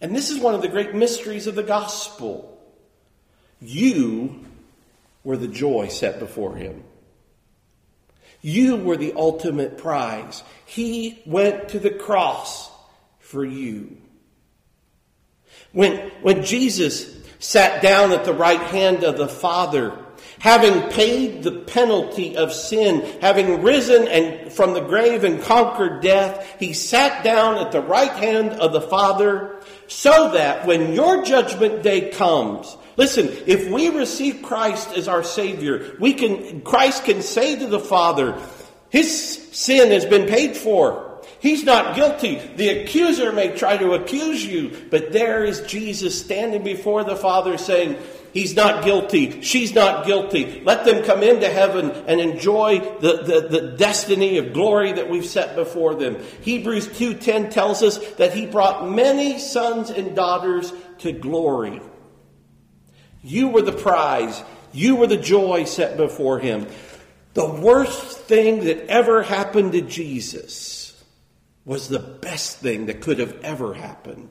And 0.00 0.14
this 0.14 0.30
is 0.30 0.40
one 0.40 0.54
of 0.54 0.60
the 0.60 0.68
great 0.68 0.92
mysteries 0.92 1.46
of 1.46 1.54
the 1.54 1.62
gospel. 1.62 2.60
You 3.60 4.44
were 5.22 5.36
the 5.36 5.46
joy 5.46 5.86
set 5.86 6.18
before 6.18 6.56
him. 6.56 6.82
You 8.42 8.76
were 8.76 8.96
the 8.96 9.12
ultimate 9.14 9.78
prize. 9.78 10.42
He 10.66 11.22
went 11.24 11.68
to 11.70 11.78
the 11.78 11.90
cross 11.90 12.70
for 13.20 13.44
you. 13.44 13.98
When, 15.72 16.10
when 16.22 16.44
Jesus 16.44 17.16
sat 17.38 17.82
down 17.82 18.10
at 18.10 18.24
the 18.24 18.34
right 18.34 18.60
hand 18.60 19.04
of 19.04 19.16
the 19.16 19.28
Father, 19.28 19.96
having 20.38 20.88
paid 20.90 21.42
the 21.42 21.52
penalty 21.52 22.36
of 22.36 22.52
sin, 22.52 23.20
having 23.20 23.62
risen 23.62 24.06
and 24.08 24.52
from 24.52 24.74
the 24.74 24.80
grave 24.80 25.24
and 25.24 25.42
conquered 25.42 26.02
death, 26.02 26.56
he 26.58 26.72
sat 26.72 27.24
down 27.24 27.58
at 27.58 27.72
the 27.72 27.80
right 27.80 28.12
hand 28.12 28.50
of 28.52 28.72
the 28.72 28.80
Father 28.80 29.60
so 29.88 30.32
that 30.32 30.66
when 30.66 30.94
your 30.94 31.24
judgment 31.24 31.82
day 31.82 32.10
comes, 32.10 32.76
listen, 32.96 33.28
if 33.46 33.70
we 33.70 33.88
receive 33.88 34.42
Christ 34.42 34.96
as 34.96 35.08
our 35.08 35.24
Savior, 35.24 35.96
we 35.98 36.14
can, 36.14 36.62
Christ 36.62 37.04
can 37.04 37.22
say 37.22 37.58
to 37.58 37.66
the 37.66 37.80
Father, 37.80 38.40
his 38.90 39.48
sin 39.52 39.90
has 39.90 40.04
been 40.04 40.28
paid 40.28 40.56
for. 40.56 41.04
He's 41.40 41.62
not 41.62 41.94
guilty. 41.94 42.40
The 42.56 42.80
accuser 42.80 43.32
may 43.32 43.56
try 43.56 43.76
to 43.76 43.92
accuse 43.92 44.44
you, 44.44 44.76
but 44.90 45.12
there 45.12 45.44
is 45.44 45.60
Jesus 45.62 46.20
standing 46.20 46.64
before 46.64 47.04
the 47.04 47.16
Father 47.16 47.56
saying, 47.58 47.96
He's 48.38 48.54
not 48.54 48.84
guilty. 48.84 49.42
She's 49.42 49.74
not 49.74 50.06
guilty. 50.06 50.62
Let 50.64 50.84
them 50.84 51.02
come 51.02 51.24
into 51.24 51.48
heaven 51.48 51.90
and 51.90 52.20
enjoy 52.20 52.78
the, 53.00 53.24
the, 53.24 53.48
the, 53.48 53.76
destiny 53.76 54.38
of 54.38 54.52
glory 54.52 54.92
that 54.92 55.10
we've 55.10 55.26
set 55.26 55.56
before 55.56 55.96
them. 55.96 56.18
Hebrews 56.42 56.86
2.10 56.86 57.50
tells 57.50 57.82
us 57.82 57.98
that 58.14 58.34
he 58.34 58.46
brought 58.46 58.88
many 58.88 59.40
sons 59.40 59.90
and 59.90 60.14
daughters 60.14 60.72
to 60.98 61.10
glory. 61.10 61.82
You 63.24 63.48
were 63.48 63.62
the 63.62 63.72
prize. 63.72 64.40
You 64.72 64.94
were 64.94 65.08
the 65.08 65.16
joy 65.16 65.64
set 65.64 65.96
before 65.96 66.38
him. 66.38 66.68
The 67.34 67.50
worst 67.50 68.18
thing 68.20 68.66
that 68.66 68.86
ever 68.86 69.24
happened 69.24 69.72
to 69.72 69.80
Jesus 69.80 71.02
was 71.64 71.88
the 71.88 71.98
best 71.98 72.58
thing 72.58 72.86
that 72.86 73.00
could 73.00 73.18
have 73.18 73.42
ever 73.42 73.74
happened 73.74 74.30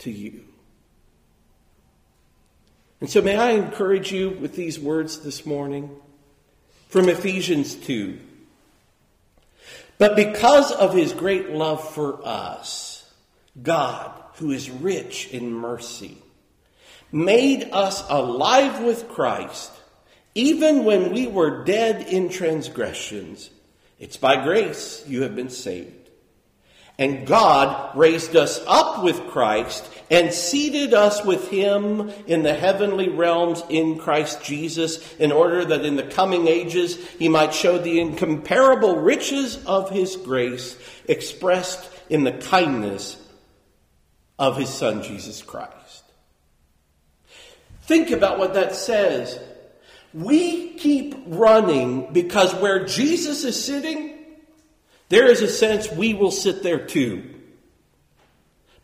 to 0.00 0.10
you. 0.10 0.51
And 3.02 3.10
so, 3.10 3.20
may 3.20 3.34
I 3.34 3.50
encourage 3.50 4.12
you 4.12 4.30
with 4.30 4.54
these 4.54 4.78
words 4.78 5.18
this 5.24 5.44
morning 5.44 5.90
from 6.88 7.08
Ephesians 7.08 7.74
2. 7.74 8.16
But 9.98 10.14
because 10.14 10.70
of 10.70 10.94
his 10.94 11.12
great 11.12 11.50
love 11.50 11.94
for 11.94 12.24
us, 12.24 13.12
God, 13.60 14.12
who 14.36 14.52
is 14.52 14.70
rich 14.70 15.26
in 15.32 15.52
mercy, 15.52 16.16
made 17.10 17.70
us 17.72 18.04
alive 18.08 18.84
with 18.84 19.08
Christ, 19.08 19.72
even 20.36 20.84
when 20.84 21.12
we 21.12 21.26
were 21.26 21.64
dead 21.64 22.06
in 22.06 22.28
transgressions. 22.28 23.50
It's 23.98 24.16
by 24.16 24.44
grace 24.44 25.02
you 25.08 25.22
have 25.22 25.34
been 25.34 25.50
saved. 25.50 26.01
And 26.98 27.26
God 27.26 27.96
raised 27.96 28.36
us 28.36 28.62
up 28.66 29.02
with 29.02 29.28
Christ 29.28 29.88
and 30.10 30.32
seated 30.32 30.92
us 30.92 31.24
with 31.24 31.48
him 31.48 32.12
in 32.26 32.42
the 32.42 32.54
heavenly 32.54 33.08
realms 33.08 33.62
in 33.70 33.98
Christ 33.98 34.44
Jesus 34.44 35.14
in 35.14 35.32
order 35.32 35.64
that 35.64 35.86
in 35.86 35.96
the 35.96 36.02
coming 36.02 36.46
ages 36.48 36.96
he 37.12 37.28
might 37.28 37.54
show 37.54 37.78
the 37.78 37.98
incomparable 37.98 38.96
riches 38.96 39.64
of 39.64 39.88
his 39.90 40.16
grace 40.16 40.78
expressed 41.06 41.88
in 42.10 42.24
the 42.24 42.32
kindness 42.32 43.16
of 44.38 44.58
his 44.58 44.68
son 44.68 45.02
Jesus 45.02 45.40
Christ. 45.40 46.04
Think 47.82 48.10
about 48.10 48.38
what 48.38 48.54
that 48.54 48.74
says. 48.74 49.40
We 50.12 50.74
keep 50.74 51.14
running 51.26 52.12
because 52.12 52.54
where 52.54 52.84
Jesus 52.84 53.44
is 53.44 53.62
sitting, 53.62 54.21
there 55.12 55.30
is 55.30 55.42
a 55.42 55.48
sense 55.48 55.92
we 55.92 56.14
will 56.14 56.30
sit 56.30 56.62
there 56.62 56.86
too. 56.86 57.22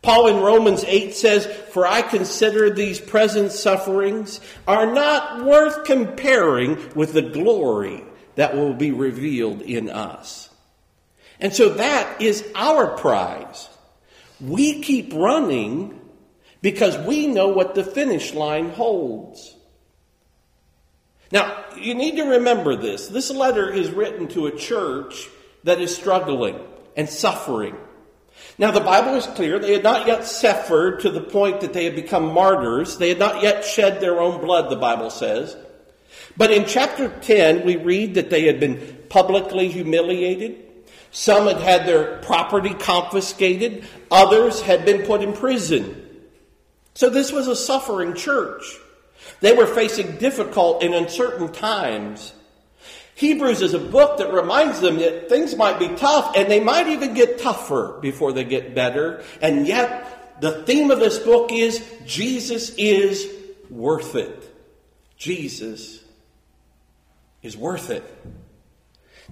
Paul 0.03 0.27
in 0.27 0.41
Romans 0.41 0.83
8 0.83 1.15
says, 1.15 1.47
For 1.47 1.87
I 1.87 2.03
consider 2.03 2.69
these 2.69 2.99
present 2.99 3.51
sufferings 3.51 4.39
are 4.67 4.93
not 4.93 5.43
worth 5.43 5.85
comparing 5.85 6.93
with 6.93 7.13
the 7.13 7.23
glory 7.23 8.03
that 8.35 8.55
will 8.55 8.75
be 8.75 8.91
revealed 8.91 9.63
in 9.63 9.89
us. 9.89 10.51
And 11.39 11.51
so 11.51 11.69
that 11.69 12.21
is 12.21 12.47
our 12.53 12.95
prize. 12.95 13.67
We 14.39 14.83
keep 14.83 15.11
running 15.15 15.99
because 16.61 16.95
we 17.07 17.25
know 17.25 17.47
what 17.47 17.73
the 17.73 17.83
finish 17.83 18.35
line 18.35 18.69
holds. 18.69 19.55
Now, 21.31 21.65
you 21.75 21.95
need 21.95 22.17
to 22.17 22.23
remember 22.23 22.75
this. 22.75 23.07
This 23.07 23.31
letter 23.31 23.67
is 23.67 23.89
written 23.89 24.27
to 24.27 24.45
a 24.45 24.55
church 24.55 25.27
that 25.63 25.81
is 25.81 25.95
struggling 25.95 26.59
and 26.95 27.09
suffering. 27.09 27.75
Now, 28.57 28.71
the 28.71 28.81
Bible 28.81 29.15
is 29.15 29.25
clear. 29.25 29.59
They 29.59 29.73
had 29.73 29.83
not 29.83 30.07
yet 30.07 30.25
suffered 30.25 31.01
to 31.01 31.09
the 31.09 31.21
point 31.21 31.61
that 31.61 31.73
they 31.73 31.85
had 31.85 31.95
become 31.95 32.33
martyrs. 32.33 32.97
They 32.97 33.09
had 33.09 33.19
not 33.19 33.41
yet 33.41 33.63
shed 33.63 34.01
their 34.01 34.19
own 34.19 34.41
blood, 34.41 34.69
the 34.69 34.75
Bible 34.75 35.09
says. 35.09 35.55
But 36.35 36.51
in 36.51 36.65
chapter 36.65 37.09
10, 37.09 37.65
we 37.65 37.77
read 37.77 38.15
that 38.15 38.29
they 38.29 38.45
had 38.45 38.59
been 38.59 38.97
publicly 39.09 39.69
humiliated. 39.69 40.65
Some 41.11 41.47
had 41.47 41.57
had 41.57 41.85
their 41.85 42.17
property 42.17 42.73
confiscated. 42.73 43.85
Others 44.11 44.61
had 44.61 44.85
been 44.85 45.05
put 45.05 45.21
in 45.21 45.33
prison. 45.33 46.05
So 46.93 47.09
this 47.09 47.31
was 47.31 47.47
a 47.47 47.55
suffering 47.55 48.13
church. 48.13 48.77
They 49.41 49.53
were 49.53 49.67
facing 49.67 50.17
difficult 50.17 50.83
and 50.83 50.93
uncertain 50.93 51.51
times. 51.51 52.33
Hebrews 53.19 53.61
is 53.61 53.73
a 53.73 53.79
book 53.79 54.19
that 54.19 54.31
reminds 54.31 54.79
them 54.79 54.95
that 54.99 55.27
things 55.27 55.53
might 55.53 55.77
be 55.77 55.89
tough 55.89 56.37
and 56.37 56.49
they 56.49 56.61
might 56.61 56.87
even 56.87 57.13
get 57.13 57.37
tougher 57.37 57.97
before 58.01 58.31
they 58.31 58.45
get 58.45 58.73
better. 58.73 59.21
And 59.41 59.67
yet, 59.67 60.39
the 60.39 60.63
theme 60.63 60.89
of 60.89 60.99
this 60.99 61.19
book 61.19 61.51
is 61.51 61.85
Jesus 62.05 62.73
is 62.77 63.29
worth 63.69 64.15
it. 64.15 64.55
Jesus 65.17 66.01
is 67.41 67.57
worth 67.57 67.89
it. 67.89 68.05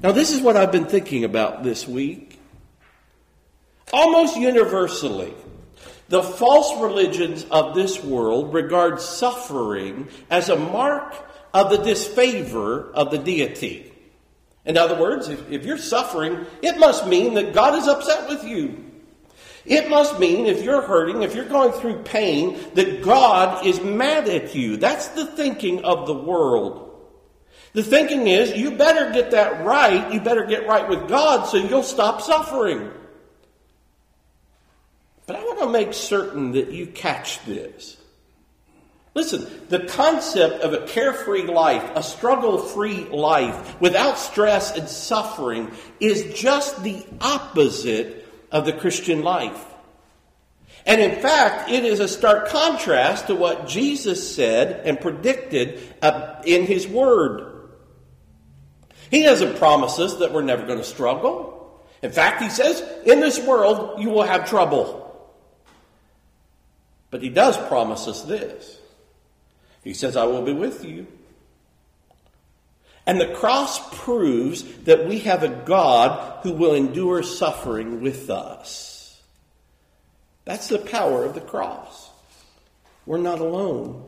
Now, 0.03 0.12
this 0.12 0.32
is 0.32 0.41
what 0.41 0.58
I've 0.58 0.74
been 0.74 0.88
thinking 0.88 1.24
about 1.24 1.63
this 1.63 1.88
week. 1.88 2.41
Almost 3.94 4.36
universally, 4.36 5.34
the 6.10 6.24
false 6.24 6.77
religions 6.82 7.46
of 7.50 7.74
this 7.74 8.03
world 8.03 8.53
regard 8.53 9.00
suffering 9.00 10.10
as 10.29 10.50
a 10.50 10.58
mark 10.58 11.15
of 11.58 11.72
the 11.72 11.78
disfavor 11.78 12.92
of 12.94 13.10
the 13.10 13.18
deity. 13.18 13.92
In 14.64 14.78
other 14.78 15.00
words, 15.00 15.28
if, 15.28 15.50
if 15.50 15.66
you're 15.66 15.80
suffering, 15.80 16.46
it 16.62 16.78
must 16.78 17.08
mean 17.08 17.34
that 17.34 17.54
God 17.54 17.74
is 17.76 17.88
upset 17.88 18.30
with 18.30 18.44
you. 18.44 18.84
It 19.66 19.90
must 19.90 20.20
mean 20.20 20.46
if 20.46 20.64
you're 20.64 20.84
hurting, 20.84 21.24
if 21.24 21.34
you're 21.34 21.50
going 21.50 21.72
through 21.72 22.04
pain, 22.04 22.60
that 22.76 23.02
God 23.02 23.66
is 23.66 23.82
mad 23.82 24.30
at 24.30 24.54
you. 24.54 24.78
That's 24.78 25.08
the 25.10 25.26
thinking 25.26 25.84
of 25.84 26.06
the 26.06 26.14
world. 26.14 26.84
The 27.74 27.84
thinking 27.84 28.28
is 28.28 28.56
you 28.56 28.72
better 28.72 29.12
get 29.12 29.32
that 29.32 29.66
right, 29.66 30.14
you 30.14 30.22
better 30.22 30.46
get 30.46 30.68
right 30.68 30.88
with 30.88 31.10
God 31.10 31.46
so 31.46 31.58
you'll 31.58 31.84
stop 31.84 32.22
suffering. 32.22 32.92
But 35.26 35.38
I 35.38 35.44
want 35.44 35.60
to 35.60 35.70
make 35.70 35.94
certain 35.94 36.52
that 36.52 36.72
you 36.72 36.88
catch 36.88 37.44
this. 37.46 37.97
Listen, 39.18 39.48
the 39.70 39.80
concept 39.80 40.62
of 40.62 40.74
a 40.74 40.86
carefree 40.86 41.48
life, 41.48 41.84
a 41.96 42.04
struggle 42.04 42.60
free 42.60 43.04
life 43.06 43.82
without 43.82 44.20
stress 44.20 44.78
and 44.78 44.88
suffering 44.88 45.72
is 46.00 46.40
just 46.40 46.84
the 46.84 47.04
opposite 47.20 48.28
of 48.52 48.66
the 48.66 48.74
Christian 48.74 49.24
life. 49.24 49.66
And 50.86 51.02
in 51.02 51.20
fact, 51.20 51.72
it 51.72 51.84
is 51.84 52.00
a 52.00 52.08
stark 52.08 52.50
contrast 52.50 53.26
to 53.26 53.34
what 53.34 53.68
Jesus 53.68 54.36
said 54.36 54.86
and 54.86 55.02
predicted 55.02 55.80
uh, 56.04 56.36
in 56.46 56.68
His 56.68 56.88
Word. 56.88 57.72
He 59.10 59.24
doesn't 59.24 59.58
promise 59.58 59.98
us 59.98 60.18
that 60.18 60.32
we're 60.32 60.44
never 60.44 60.68
going 60.68 60.78
to 60.78 60.84
struggle. 60.84 61.84
In 62.04 62.12
fact, 62.12 62.44
He 62.44 62.52
says, 62.52 62.84
in 63.04 63.20
this 63.20 63.40
world, 63.40 64.00
you 64.00 64.12
will 64.12 64.22
have 64.22 64.48
trouble. 64.48 65.04
But 67.10 67.24
He 67.24 67.30
does 67.30 67.58
promise 67.58 68.08
us 68.08 68.22
this 68.22 68.78
he 69.88 69.94
says, 69.94 70.17
I 70.17 70.25
will 70.25 70.41
be 70.41 70.51
with 70.51 70.84
you. 70.84 71.08
And 73.06 73.22
the 73.22 73.34
cross 73.34 73.79
proves 74.00 74.63
that 74.79 75.08
we 75.08 75.20
have 75.20 75.44
a 75.44 75.48
God 75.48 76.44
who 76.44 76.51
will 76.51 76.74
endure 76.74 77.24
suffering 77.24 78.01
with 78.01 78.29
us. 78.29 79.22
That's 80.44 80.67
the 80.67 80.79
power 80.79 81.24
of 81.24 81.36
the 81.36 81.41
cross. 81.41 82.10
We're 83.06 83.17
not 83.17 83.39
alone. 83.39 84.03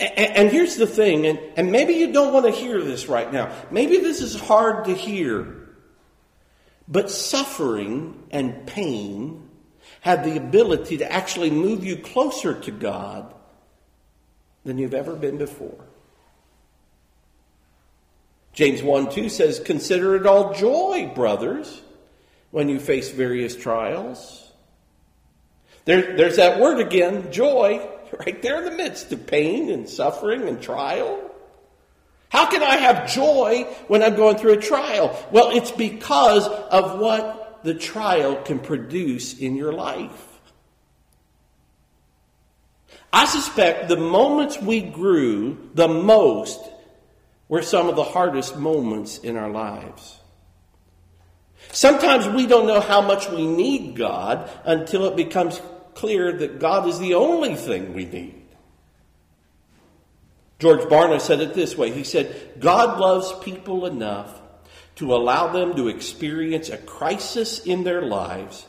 And, 0.00 0.50
here's 0.50 0.74
the 0.74 0.86
thing, 0.88 1.26
and 1.26 1.70
maybe 1.70 1.92
you 1.94 2.12
don't 2.12 2.32
want 2.32 2.46
to 2.46 2.50
hear 2.50 2.82
this 2.82 3.06
right 3.06 3.32
now. 3.32 3.54
Maybe 3.70 3.98
this 3.98 4.20
is 4.20 4.34
hard 4.34 4.86
to 4.86 4.94
hear. 4.94 5.68
But 6.88 7.08
suffering 7.08 8.24
and 8.32 8.66
pain 8.66 9.48
have 10.00 10.24
the 10.24 10.36
ability 10.36 10.98
to 10.98 11.12
actually 11.12 11.52
move 11.52 11.84
you 11.84 11.98
closer 11.98 12.52
to 12.62 12.72
God 12.72 13.32
than 14.64 14.78
you've 14.78 14.94
ever 14.94 15.14
been 15.14 15.38
before. 15.38 15.84
James 18.52 18.82
1 18.82 19.10
2 19.10 19.28
says, 19.28 19.60
Consider 19.60 20.16
it 20.16 20.26
all 20.26 20.54
joy, 20.54 21.10
brothers, 21.14 21.80
when 22.50 22.68
you 22.68 22.78
face 22.78 23.10
various 23.10 23.56
trials. 23.56 24.50
There, 25.84 26.16
there's 26.16 26.36
that 26.36 26.60
word 26.60 26.78
again, 26.78 27.32
joy, 27.32 27.88
right 28.18 28.40
there 28.42 28.58
in 28.58 28.64
the 28.64 28.70
midst 28.70 29.10
of 29.12 29.26
pain 29.26 29.70
and 29.70 29.88
suffering 29.88 30.46
and 30.46 30.60
trial. 30.60 31.30
How 32.28 32.46
can 32.46 32.62
I 32.62 32.76
have 32.76 33.12
joy 33.12 33.64
when 33.88 34.02
I'm 34.02 34.16
going 34.16 34.36
through 34.36 34.54
a 34.54 34.60
trial? 34.60 35.18
Well, 35.30 35.50
it's 35.50 35.70
because 35.70 36.46
of 36.46 36.98
what 36.98 37.60
the 37.62 37.74
trial 37.74 38.36
can 38.36 38.58
produce 38.58 39.38
in 39.38 39.54
your 39.54 39.72
life. 39.72 40.31
I 43.12 43.26
suspect 43.26 43.88
the 43.88 43.96
moments 43.96 44.58
we 44.60 44.80
grew 44.80 45.70
the 45.74 45.88
most 45.88 46.60
were 47.48 47.62
some 47.62 47.88
of 47.88 47.96
the 47.96 48.04
hardest 48.04 48.56
moments 48.56 49.18
in 49.18 49.36
our 49.36 49.50
lives. 49.50 50.18
Sometimes 51.70 52.26
we 52.26 52.46
don't 52.46 52.66
know 52.66 52.80
how 52.80 53.02
much 53.02 53.28
we 53.28 53.46
need 53.46 53.96
God 53.96 54.50
until 54.64 55.04
it 55.04 55.16
becomes 55.16 55.60
clear 55.94 56.32
that 56.32 56.58
God 56.58 56.88
is 56.88 56.98
the 56.98 57.14
only 57.14 57.54
thing 57.54 57.92
we 57.92 58.06
need. 58.06 58.42
George 60.58 60.80
Barna 60.82 61.20
said 61.20 61.40
it 61.40 61.54
this 61.54 61.76
way 61.76 61.90
He 61.90 62.04
said, 62.04 62.54
God 62.58 62.98
loves 62.98 63.32
people 63.40 63.84
enough 63.84 64.40
to 64.96 65.14
allow 65.14 65.48
them 65.48 65.74
to 65.76 65.88
experience 65.88 66.68
a 66.68 66.78
crisis 66.78 67.58
in 67.66 67.84
their 67.84 68.02
lives 68.02 68.66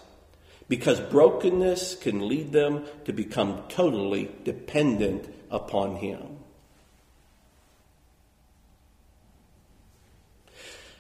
because 0.67 0.99
brokenness 0.99 1.95
can 1.95 2.28
lead 2.28 2.52
them 2.52 2.86
to 3.06 3.13
become 3.13 3.63
totally 3.69 4.32
dependent 4.43 5.34
upon 5.52 5.97
Him. 5.97 6.39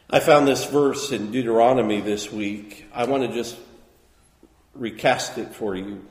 I 0.09 0.19
found 0.19 0.47
this 0.47 0.65
verse 0.65 1.11
in 1.11 1.31
Deuteronomy 1.31 1.99
this 1.99 2.31
week. 2.31 2.85
I 2.93 3.05
want 3.05 3.23
to 3.23 3.33
just 3.33 3.57
recast 4.75 5.39
it 5.39 5.55
for 5.55 5.75
you. 5.75 6.05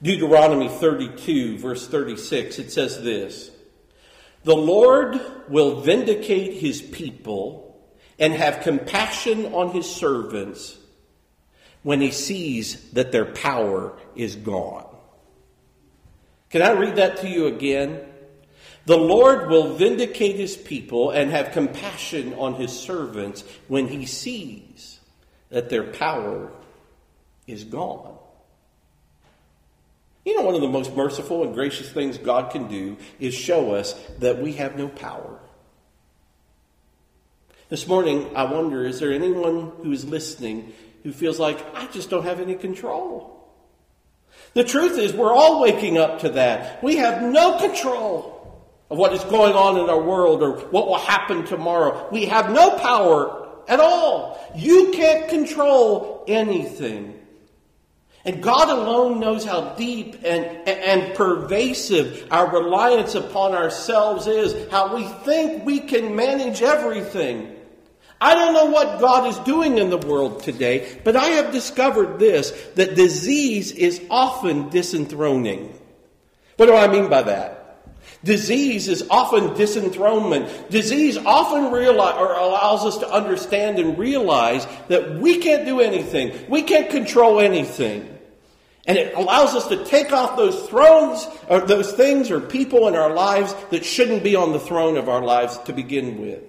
Deuteronomy 0.00 0.68
32, 0.68 1.58
verse 1.58 1.86
36, 1.86 2.58
it 2.58 2.72
says 2.72 3.02
this 3.02 3.50
The 4.44 4.56
Lord 4.56 5.20
will 5.48 5.82
vindicate 5.82 6.54
his 6.54 6.80
people 6.80 7.78
and 8.18 8.32
have 8.32 8.62
compassion 8.62 9.52
on 9.52 9.72
his 9.72 9.84
servants 9.84 10.77
when 11.88 12.02
he 12.02 12.10
sees 12.10 12.90
that 12.90 13.12
their 13.12 13.24
power 13.24 13.98
is 14.14 14.36
gone. 14.36 14.84
Can 16.50 16.60
I 16.60 16.72
read 16.72 16.96
that 16.96 17.16
to 17.22 17.28
you 17.30 17.46
again? 17.46 18.02
The 18.84 18.98
Lord 18.98 19.48
will 19.48 19.74
vindicate 19.74 20.36
his 20.36 20.54
people 20.54 21.12
and 21.12 21.30
have 21.30 21.52
compassion 21.52 22.34
on 22.34 22.56
his 22.56 22.78
servants 22.78 23.42
when 23.68 23.88
he 23.88 24.04
sees 24.04 25.00
that 25.48 25.70
their 25.70 25.82
power 25.82 26.52
is 27.46 27.64
gone. 27.64 28.18
You 30.26 30.36
know, 30.36 30.42
one 30.42 30.56
of 30.56 30.60
the 30.60 30.68
most 30.68 30.94
merciful 30.94 31.42
and 31.42 31.54
gracious 31.54 31.90
things 31.90 32.18
God 32.18 32.52
can 32.52 32.68
do 32.68 32.98
is 33.18 33.32
show 33.32 33.74
us 33.74 33.94
that 34.18 34.42
we 34.42 34.52
have 34.52 34.76
no 34.76 34.88
power. 34.88 35.40
This 37.70 37.88
morning, 37.88 38.36
I 38.36 38.44
wonder 38.44 38.84
is 38.84 39.00
there 39.00 39.12
anyone 39.12 39.72
who 39.82 39.92
is 39.92 40.04
listening 40.04 40.74
who 41.02 41.12
feels 41.12 41.38
like, 41.38 41.58
I 41.74 41.86
just 41.86 42.10
don't 42.10 42.24
have 42.24 42.40
any 42.40 42.54
control. 42.54 43.34
The 44.54 44.64
truth 44.64 44.98
is, 44.98 45.12
we're 45.12 45.32
all 45.32 45.60
waking 45.60 45.98
up 45.98 46.20
to 46.20 46.30
that. 46.30 46.82
We 46.82 46.96
have 46.96 47.22
no 47.22 47.58
control 47.58 48.34
of 48.90 48.98
what 48.98 49.12
is 49.12 49.22
going 49.24 49.54
on 49.54 49.78
in 49.78 49.90
our 49.90 50.00
world 50.00 50.42
or 50.42 50.58
what 50.68 50.86
will 50.86 50.98
happen 50.98 51.44
tomorrow. 51.44 52.08
We 52.10 52.26
have 52.26 52.50
no 52.50 52.76
power 52.78 53.48
at 53.68 53.80
all. 53.80 54.38
You 54.56 54.92
can't 54.92 55.28
control 55.28 56.24
anything. 56.26 57.14
And 58.24 58.42
God 58.42 58.68
alone 58.68 59.20
knows 59.20 59.44
how 59.44 59.74
deep 59.74 60.16
and, 60.24 60.44
and 60.68 61.14
pervasive 61.14 62.26
our 62.30 62.50
reliance 62.50 63.14
upon 63.14 63.54
ourselves 63.54 64.26
is, 64.26 64.70
how 64.70 64.96
we 64.96 65.04
think 65.24 65.64
we 65.64 65.80
can 65.80 66.16
manage 66.16 66.62
everything. 66.62 67.54
I 68.20 68.34
don't 68.34 68.52
know 68.52 68.66
what 68.66 69.00
God 69.00 69.28
is 69.28 69.38
doing 69.40 69.78
in 69.78 69.90
the 69.90 69.98
world 69.98 70.42
today, 70.42 71.00
but 71.04 71.14
I 71.14 71.26
have 71.30 71.52
discovered 71.52 72.18
this 72.18 72.50
that 72.74 72.96
disease 72.96 73.70
is 73.70 74.00
often 74.10 74.70
disenthroning. 74.70 75.78
What 76.56 76.66
do 76.66 76.74
I 76.74 76.88
mean 76.88 77.08
by 77.08 77.22
that? 77.22 77.58
Disease 78.24 78.88
is 78.88 79.06
often 79.10 79.54
disenthronement. 79.54 80.70
Disease 80.70 81.16
often 81.16 81.70
realize, 81.70 82.16
or 82.16 82.34
allows 82.34 82.84
us 82.84 82.98
to 82.98 83.08
understand 83.08 83.78
and 83.78 83.96
realize 83.96 84.66
that 84.88 85.14
we 85.14 85.38
can't 85.38 85.64
do 85.64 85.80
anything. 85.80 86.46
We 86.48 86.62
can't 86.62 86.90
control 86.90 87.38
anything. 87.38 88.18
And 88.88 88.98
it 88.98 89.14
allows 89.14 89.54
us 89.54 89.68
to 89.68 89.84
take 89.84 90.12
off 90.12 90.36
those 90.36 90.66
thrones 90.68 91.28
or 91.48 91.60
those 91.60 91.92
things 91.92 92.30
or 92.30 92.40
people 92.40 92.88
in 92.88 92.96
our 92.96 93.12
lives 93.12 93.54
that 93.70 93.84
shouldn't 93.84 94.24
be 94.24 94.34
on 94.34 94.52
the 94.52 94.58
throne 94.58 94.96
of 94.96 95.08
our 95.08 95.22
lives 95.22 95.58
to 95.66 95.72
begin 95.72 96.20
with. 96.20 96.42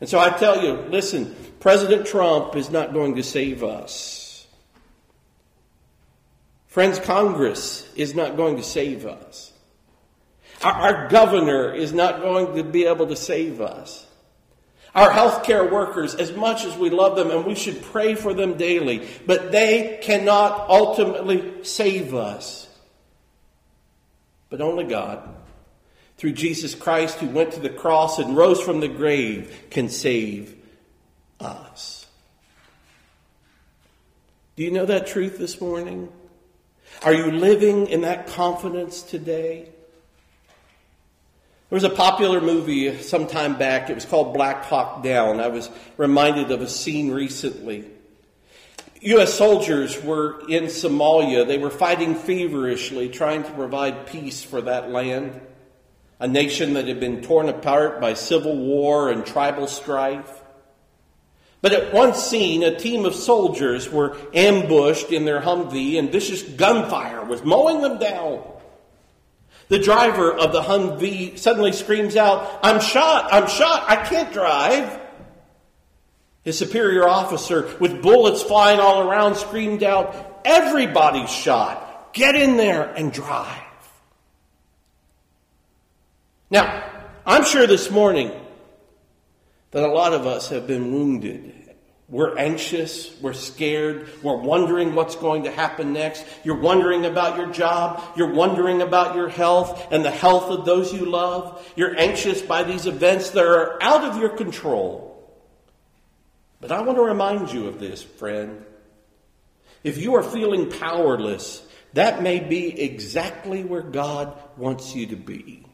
And 0.00 0.08
so 0.08 0.18
I 0.18 0.30
tell 0.30 0.62
you, 0.62 0.72
listen, 0.90 1.34
President 1.60 2.06
Trump 2.06 2.54
is 2.56 2.70
not 2.70 2.92
going 2.92 3.16
to 3.16 3.22
save 3.22 3.64
us. 3.64 4.46
Friends, 6.66 7.00
Congress 7.00 7.90
is 7.96 8.14
not 8.14 8.36
going 8.36 8.56
to 8.56 8.62
save 8.62 9.06
us. 9.06 9.52
Our, 10.62 10.72
our 10.72 11.08
governor 11.08 11.74
is 11.74 11.92
not 11.92 12.20
going 12.20 12.56
to 12.56 12.62
be 12.62 12.84
able 12.84 13.08
to 13.08 13.16
save 13.16 13.60
us. 13.60 14.06
Our 14.94 15.10
healthcare 15.10 15.70
workers, 15.70 16.14
as 16.14 16.32
much 16.32 16.64
as 16.64 16.76
we 16.76 16.90
love 16.90 17.16
them 17.16 17.30
and 17.30 17.44
we 17.44 17.54
should 17.54 17.82
pray 17.82 18.14
for 18.14 18.34
them 18.34 18.56
daily, 18.56 19.06
but 19.26 19.52
they 19.52 19.98
cannot 20.02 20.68
ultimately 20.70 21.64
save 21.64 22.14
us. 22.14 22.68
But 24.50 24.60
only 24.60 24.84
God 24.84 25.28
through 26.18 26.32
Jesus 26.32 26.74
Christ, 26.74 27.18
who 27.18 27.28
went 27.28 27.52
to 27.52 27.60
the 27.60 27.70
cross 27.70 28.18
and 28.18 28.36
rose 28.36 28.60
from 28.60 28.80
the 28.80 28.88
grave, 28.88 29.66
can 29.70 29.88
save 29.88 30.54
us. 31.40 32.06
Do 34.56 34.64
you 34.64 34.72
know 34.72 34.86
that 34.86 35.06
truth 35.06 35.38
this 35.38 35.60
morning? 35.60 36.12
Are 37.02 37.14
you 37.14 37.30
living 37.30 37.86
in 37.86 38.00
that 38.00 38.26
confidence 38.26 39.02
today? 39.02 39.68
There 41.70 41.76
was 41.76 41.84
a 41.84 41.90
popular 41.90 42.40
movie 42.40 43.00
some 43.02 43.26
time 43.26 43.56
back. 43.56 43.88
It 43.88 43.94
was 43.94 44.04
called 44.04 44.34
Black 44.34 44.64
Hawk 44.64 45.02
Down. 45.04 45.38
I 45.38 45.48
was 45.48 45.70
reminded 45.96 46.50
of 46.50 46.62
a 46.62 46.68
scene 46.68 47.12
recently. 47.12 47.84
U.S. 49.00 49.34
soldiers 49.34 50.02
were 50.02 50.40
in 50.48 50.64
Somalia. 50.64 51.46
They 51.46 51.58
were 51.58 51.70
fighting 51.70 52.16
feverishly, 52.16 53.08
trying 53.10 53.44
to 53.44 53.50
provide 53.52 54.08
peace 54.08 54.42
for 54.42 54.62
that 54.62 54.90
land, 54.90 55.40
a 56.20 56.26
nation 56.26 56.74
that 56.74 56.88
had 56.88 57.00
been 57.00 57.22
torn 57.22 57.48
apart 57.48 58.00
by 58.00 58.14
civil 58.14 58.56
war 58.56 59.10
and 59.10 59.24
tribal 59.24 59.66
strife. 59.66 60.42
But 61.60 61.72
at 61.72 61.92
one 61.92 62.14
scene, 62.14 62.62
a 62.62 62.76
team 62.76 63.04
of 63.04 63.14
soldiers 63.14 63.90
were 63.90 64.16
ambushed 64.32 65.10
in 65.10 65.24
their 65.24 65.40
Humvee, 65.40 65.98
and 65.98 66.10
vicious 66.10 66.42
gunfire 66.42 67.24
was 67.24 67.42
mowing 67.42 67.80
them 67.80 67.98
down. 67.98 68.44
The 69.68 69.78
driver 69.78 70.32
of 70.32 70.52
the 70.52 70.62
Humvee 70.62 71.36
suddenly 71.38 71.72
screams 71.72 72.16
out, 72.16 72.60
I'm 72.62 72.80
shot! 72.80 73.28
I'm 73.32 73.48
shot! 73.48 73.84
I 73.86 73.96
can't 73.96 74.32
drive! 74.32 75.00
His 76.42 76.56
superior 76.56 77.06
officer, 77.06 77.76
with 77.78 78.02
bullets 78.02 78.42
flying 78.42 78.80
all 78.80 79.08
around, 79.08 79.34
screamed 79.34 79.82
out, 79.82 80.40
Everybody's 80.44 81.30
shot! 81.30 82.14
Get 82.14 82.34
in 82.34 82.56
there 82.56 82.84
and 82.84 83.12
drive! 83.12 83.67
Now, 86.50 86.84
I'm 87.26 87.44
sure 87.44 87.66
this 87.66 87.90
morning 87.90 88.32
that 89.70 89.84
a 89.84 89.92
lot 89.92 90.14
of 90.14 90.26
us 90.26 90.48
have 90.48 90.66
been 90.66 90.92
wounded. 90.92 91.54
We're 92.08 92.38
anxious, 92.38 93.14
we're 93.20 93.34
scared, 93.34 94.08
we're 94.22 94.38
wondering 94.38 94.94
what's 94.94 95.14
going 95.14 95.42
to 95.42 95.50
happen 95.50 95.92
next. 95.92 96.24
You're 96.42 96.58
wondering 96.58 97.04
about 97.04 97.36
your 97.36 97.52
job, 97.52 98.02
you're 98.16 98.32
wondering 98.32 98.80
about 98.80 99.14
your 99.14 99.28
health 99.28 99.88
and 99.92 100.02
the 100.02 100.10
health 100.10 100.44
of 100.44 100.64
those 100.64 100.90
you 100.90 101.04
love. 101.04 101.70
You're 101.76 101.98
anxious 101.98 102.40
by 102.40 102.62
these 102.62 102.86
events 102.86 103.30
that 103.30 103.44
are 103.44 103.82
out 103.82 104.04
of 104.04 104.16
your 104.16 104.30
control. 104.30 105.06
But 106.62 106.72
I 106.72 106.80
want 106.80 106.96
to 106.96 107.04
remind 107.04 107.52
you 107.52 107.68
of 107.68 107.78
this, 107.78 108.02
friend. 108.02 108.64
If 109.84 109.98
you 109.98 110.14
are 110.14 110.22
feeling 110.22 110.70
powerless, 110.70 111.62
that 111.92 112.22
may 112.22 112.40
be 112.40 112.80
exactly 112.80 113.64
where 113.64 113.82
God 113.82 114.36
wants 114.56 114.94
you 114.94 115.08
to 115.08 115.16
be. 115.16 115.67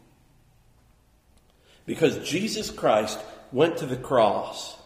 Because 1.86 2.28
Jesus 2.28 2.70
Christ 2.70 3.18
went 3.52 3.78
to 3.78 3.86
the 3.86 3.96
cross, 3.96 4.76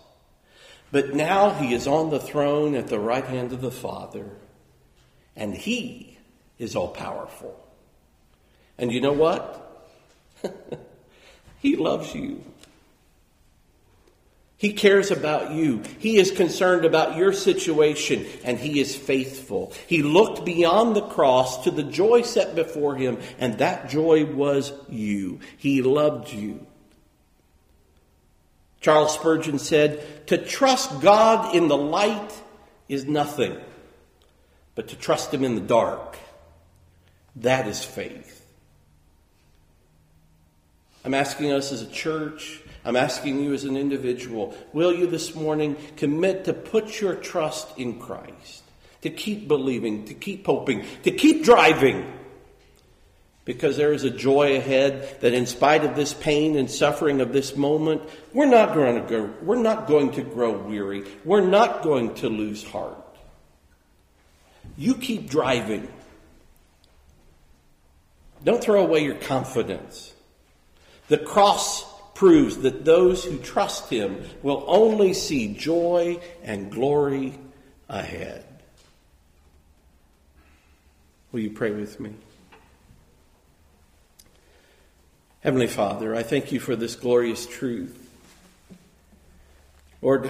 but 0.90 1.14
now 1.14 1.50
he 1.50 1.74
is 1.74 1.86
on 1.86 2.10
the 2.10 2.20
throne 2.20 2.74
at 2.74 2.88
the 2.88 2.98
right 2.98 3.24
hand 3.24 3.52
of 3.52 3.60
the 3.60 3.70
Father, 3.70 4.30
and 5.36 5.54
he 5.54 6.18
is 6.58 6.74
all 6.74 6.88
powerful. 6.88 7.58
And 8.78 8.92
you 8.92 9.00
know 9.00 9.12
what? 9.12 9.88
he 11.60 11.76
loves 11.76 12.14
you. 12.14 12.44
He 14.58 14.72
cares 14.72 15.12
about 15.12 15.52
you. 15.52 15.82
He 16.00 16.16
is 16.16 16.32
concerned 16.32 16.84
about 16.84 17.16
your 17.16 17.32
situation 17.32 18.26
and 18.42 18.58
he 18.58 18.80
is 18.80 18.96
faithful. 18.96 19.72
He 19.86 20.02
looked 20.02 20.44
beyond 20.44 20.96
the 20.96 21.06
cross 21.06 21.62
to 21.62 21.70
the 21.70 21.84
joy 21.84 22.22
set 22.22 22.56
before 22.56 22.96
him 22.96 23.18
and 23.38 23.58
that 23.58 23.88
joy 23.88 24.24
was 24.24 24.72
you. 24.88 25.38
He 25.58 25.80
loved 25.80 26.32
you. 26.32 26.66
Charles 28.80 29.14
Spurgeon 29.14 29.58
said, 29.58 30.26
To 30.28 30.38
trust 30.38 31.00
God 31.00 31.54
in 31.54 31.68
the 31.68 31.76
light 31.76 32.32
is 32.88 33.04
nothing, 33.04 33.56
but 34.74 34.88
to 34.88 34.96
trust 34.96 35.32
Him 35.34 35.44
in 35.44 35.54
the 35.54 35.60
dark, 35.60 36.16
that 37.36 37.66
is 37.66 37.84
faith. 37.84 38.34
I'm 41.04 41.14
asking 41.14 41.52
us 41.52 41.72
as 41.72 41.82
a 41.82 41.90
church, 41.90 42.60
I'm 42.84 42.96
asking 42.96 43.42
you 43.42 43.54
as 43.54 43.64
an 43.64 43.76
individual, 43.76 44.56
will 44.72 44.92
you 44.92 45.06
this 45.06 45.34
morning 45.34 45.76
commit 45.96 46.44
to 46.44 46.52
put 46.52 47.00
your 47.00 47.14
trust 47.14 47.78
in 47.78 47.98
Christ, 47.98 48.62
to 49.02 49.10
keep 49.10 49.48
believing, 49.48 50.04
to 50.06 50.14
keep 50.14 50.46
hoping, 50.46 50.84
to 51.04 51.10
keep 51.10 51.44
driving? 51.44 52.17
Because 53.48 53.78
there 53.78 53.94
is 53.94 54.04
a 54.04 54.10
joy 54.10 54.56
ahead 54.58 55.22
that 55.22 55.32
in 55.32 55.46
spite 55.46 55.82
of 55.82 55.96
this 55.96 56.12
pain 56.12 56.54
and 56.58 56.70
suffering 56.70 57.22
of 57.22 57.32
this 57.32 57.56
moment, 57.56 58.02
we're 58.34 58.44
not 58.44 58.74
going 58.74 59.02
to 59.02 59.08
go, 59.08 59.32
we're 59.40 59.56
not 59.56 59.86
going 59.86 60.12
to 60.12 60.22
grow 60.22 60.52
weary. 60.52 61.02
We're 61.24 61.40
not 61.40 61.82
going 61.82 62.14
to 62.16 62.28
lose 62.28 62.62
heart. 62.62 63.02
You 64.76 64.96
keep 64.96 65.30
driving. 65.30 65.88
Don't 68.44 68.62
throw 68.62 68.82
away 68.82 69.02
your 69.02 69.14
confidence. 69.14 70.12
The 71.08 71.16
cross 71.16 71.86
proves 72.14 72.58
that 72.58 72.84
those 72.84 73.24
who 73.24 73.38
trust 73.38 73.88
him 73.88 74.26
will 74.42 74.62
only 74.66 75.14
see 75.14 75.54
joy 75.54 76.20
and 76.42 76.70
glory 76.70 77.38
ahead. 77.88 78.44
Will 81.32 81.40
you 81.40 81.50
pray 81.50 81.70
with 81.70 81.98
me? 81.98 82.12
Heavenly 85.40 85.68
Father, 85.68 86.16
I 86.16 86.24
thank 86.24 86.50
you 86.50 86.58
for 86.58 86.74
this 86.74 86.96
glorious 86.96 87.46
truth. 87.46 87.96
Lord, 90.02 90.26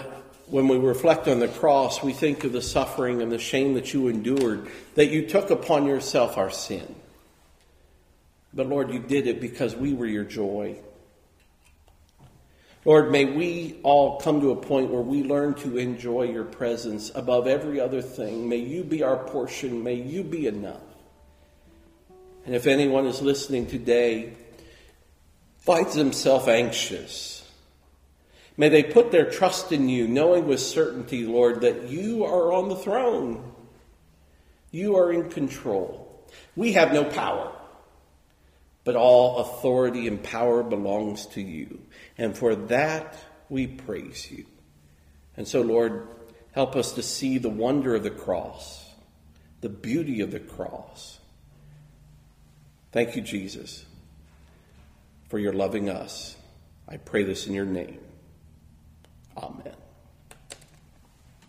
when 0.48 0.68
we 0.68 0.76
reflect 0.76 1.28
on 1.28 1.40
the 1.40 1.48
cross, 1.48 2.02
we 2.02 2.12
think 2.12 2.44
of 2.44 2.52
the 2.52 2.60
suffering 2.60 3.22
and 3.22 3.32
the 3.32 3.38
shame 3.38 3.72
that 3.74 3.94
you 3.94 4.08
endured, 4.08 4.68
that 4.96 5.06
you 5.06 5.26
took 5.26 5.50
upon 5.50 5.86
yourself 5.86 6.36
our 6.36 6.50
sin. 6.50 6.94
But 8.52 8.66
Lord, 8.66 8.92
you 8.92 8.98
did 8.98 9.26
it 9.26 9.40
because 9.40 9.74
we 9.74 9.94
were 9.94 10.06
your 10.06 10.24
joy. 10.24 10.76
Lord, 12.84 13.10
may 13.10 13.24
we 13.24 13.80
all 13.82 14.20
come 14.20 14.42
to 14.42 14.50
a 14.50 14.56
point 14.56 14.90
where 14.90 15.02
we 15.02 15.22
learn 15.22 15.54
to 15.54 15.78
enjoy 15.78 16.24
your 16.24 16.44
presence 16.44 17.10
above 17.14 17.46
every 17.46 17.80
other 17.80 18.02
thing. 18.02 18.46
May 18.46 18.58
you 18.58 18.84
be 18.84 19.02
our 19.02 19.16
portion. 19.16 19.82
May 19.82 19.94
you 19.94 20.22
be 20.22 20.46
enough. 20.46 20.82
And 22.44 22.54
if 22.54 22.66
anyone 22.66 23.06
is 23.06 23.22
listening 23.22 23.66
today 23.66 24.34
finds 25.68 25.94
himself 25.94 26.48
anxious. 26.48 27.46
May 28.56 28.70
they 28.70 28.82
put 28.82 29.12
their 29.12 29.30
trust 29.30 29.70
in 29.70 29.90
you, 29.90 30.08
knowing 30.08 30.48
with 30.48 30.60
certainty, 30.60 31.26
Lord, 31.26 31.60
that 31.60 31.90
you 31.90 32.24
are 32.24 32.54
on 32.54 32.70
the 32.70 32.76
throne. 32.76 33.52
You 34.70 34.96
are 34.96 35.12
in 35.12 35.28
control. 35.28 36.26
We 36.56 36.72
have 36.72 36.94
no 36.94 37.04
power, 37.04 37.52
but 38.84 38.96
all 38.96 39.40
authority 39.40 40.08
and 40.08 40.22
power 40.22 40.62
belongs 40.62 41.26
to 41.26 41.42
you. 41.42 41.82
And 42.16 42.34
for 42.34 42.56
that, 42.56 43.18
we 43.50 43.66
praise 43.66 44.30
you. 44.30 44.46
And 45.36 45.46
so, 45.46 45.60
Lord, 45.60 46.08
help 46.52 46.76
us 46.76 46.92
to 46.92 47.02
see 47.02 47.36
the 47.36 47.50
wonder 47.50 47.94
of 47.94 48.04
the 48.04 48.10
cross, 48.10 48.90
the 49.60 49.68
beauty 49.68 50.22
of 50.22 50.30
the 50.30 50.40
cross. 50.40 51.18
Thank 52.90 53.16
you, 53.16 53.20
Jesus 53.20 53.84
for 55.28 55.38
your 55.38 55.52
loving 55.52 55.88
us. 55.88 56.36
I 56.88 56.96
pray 56.96 57.22
this 57.22 57.46
in 57.46 57.54
your 57.54 57.66
name. 57.66 58.00
Amen. 59.36 59.74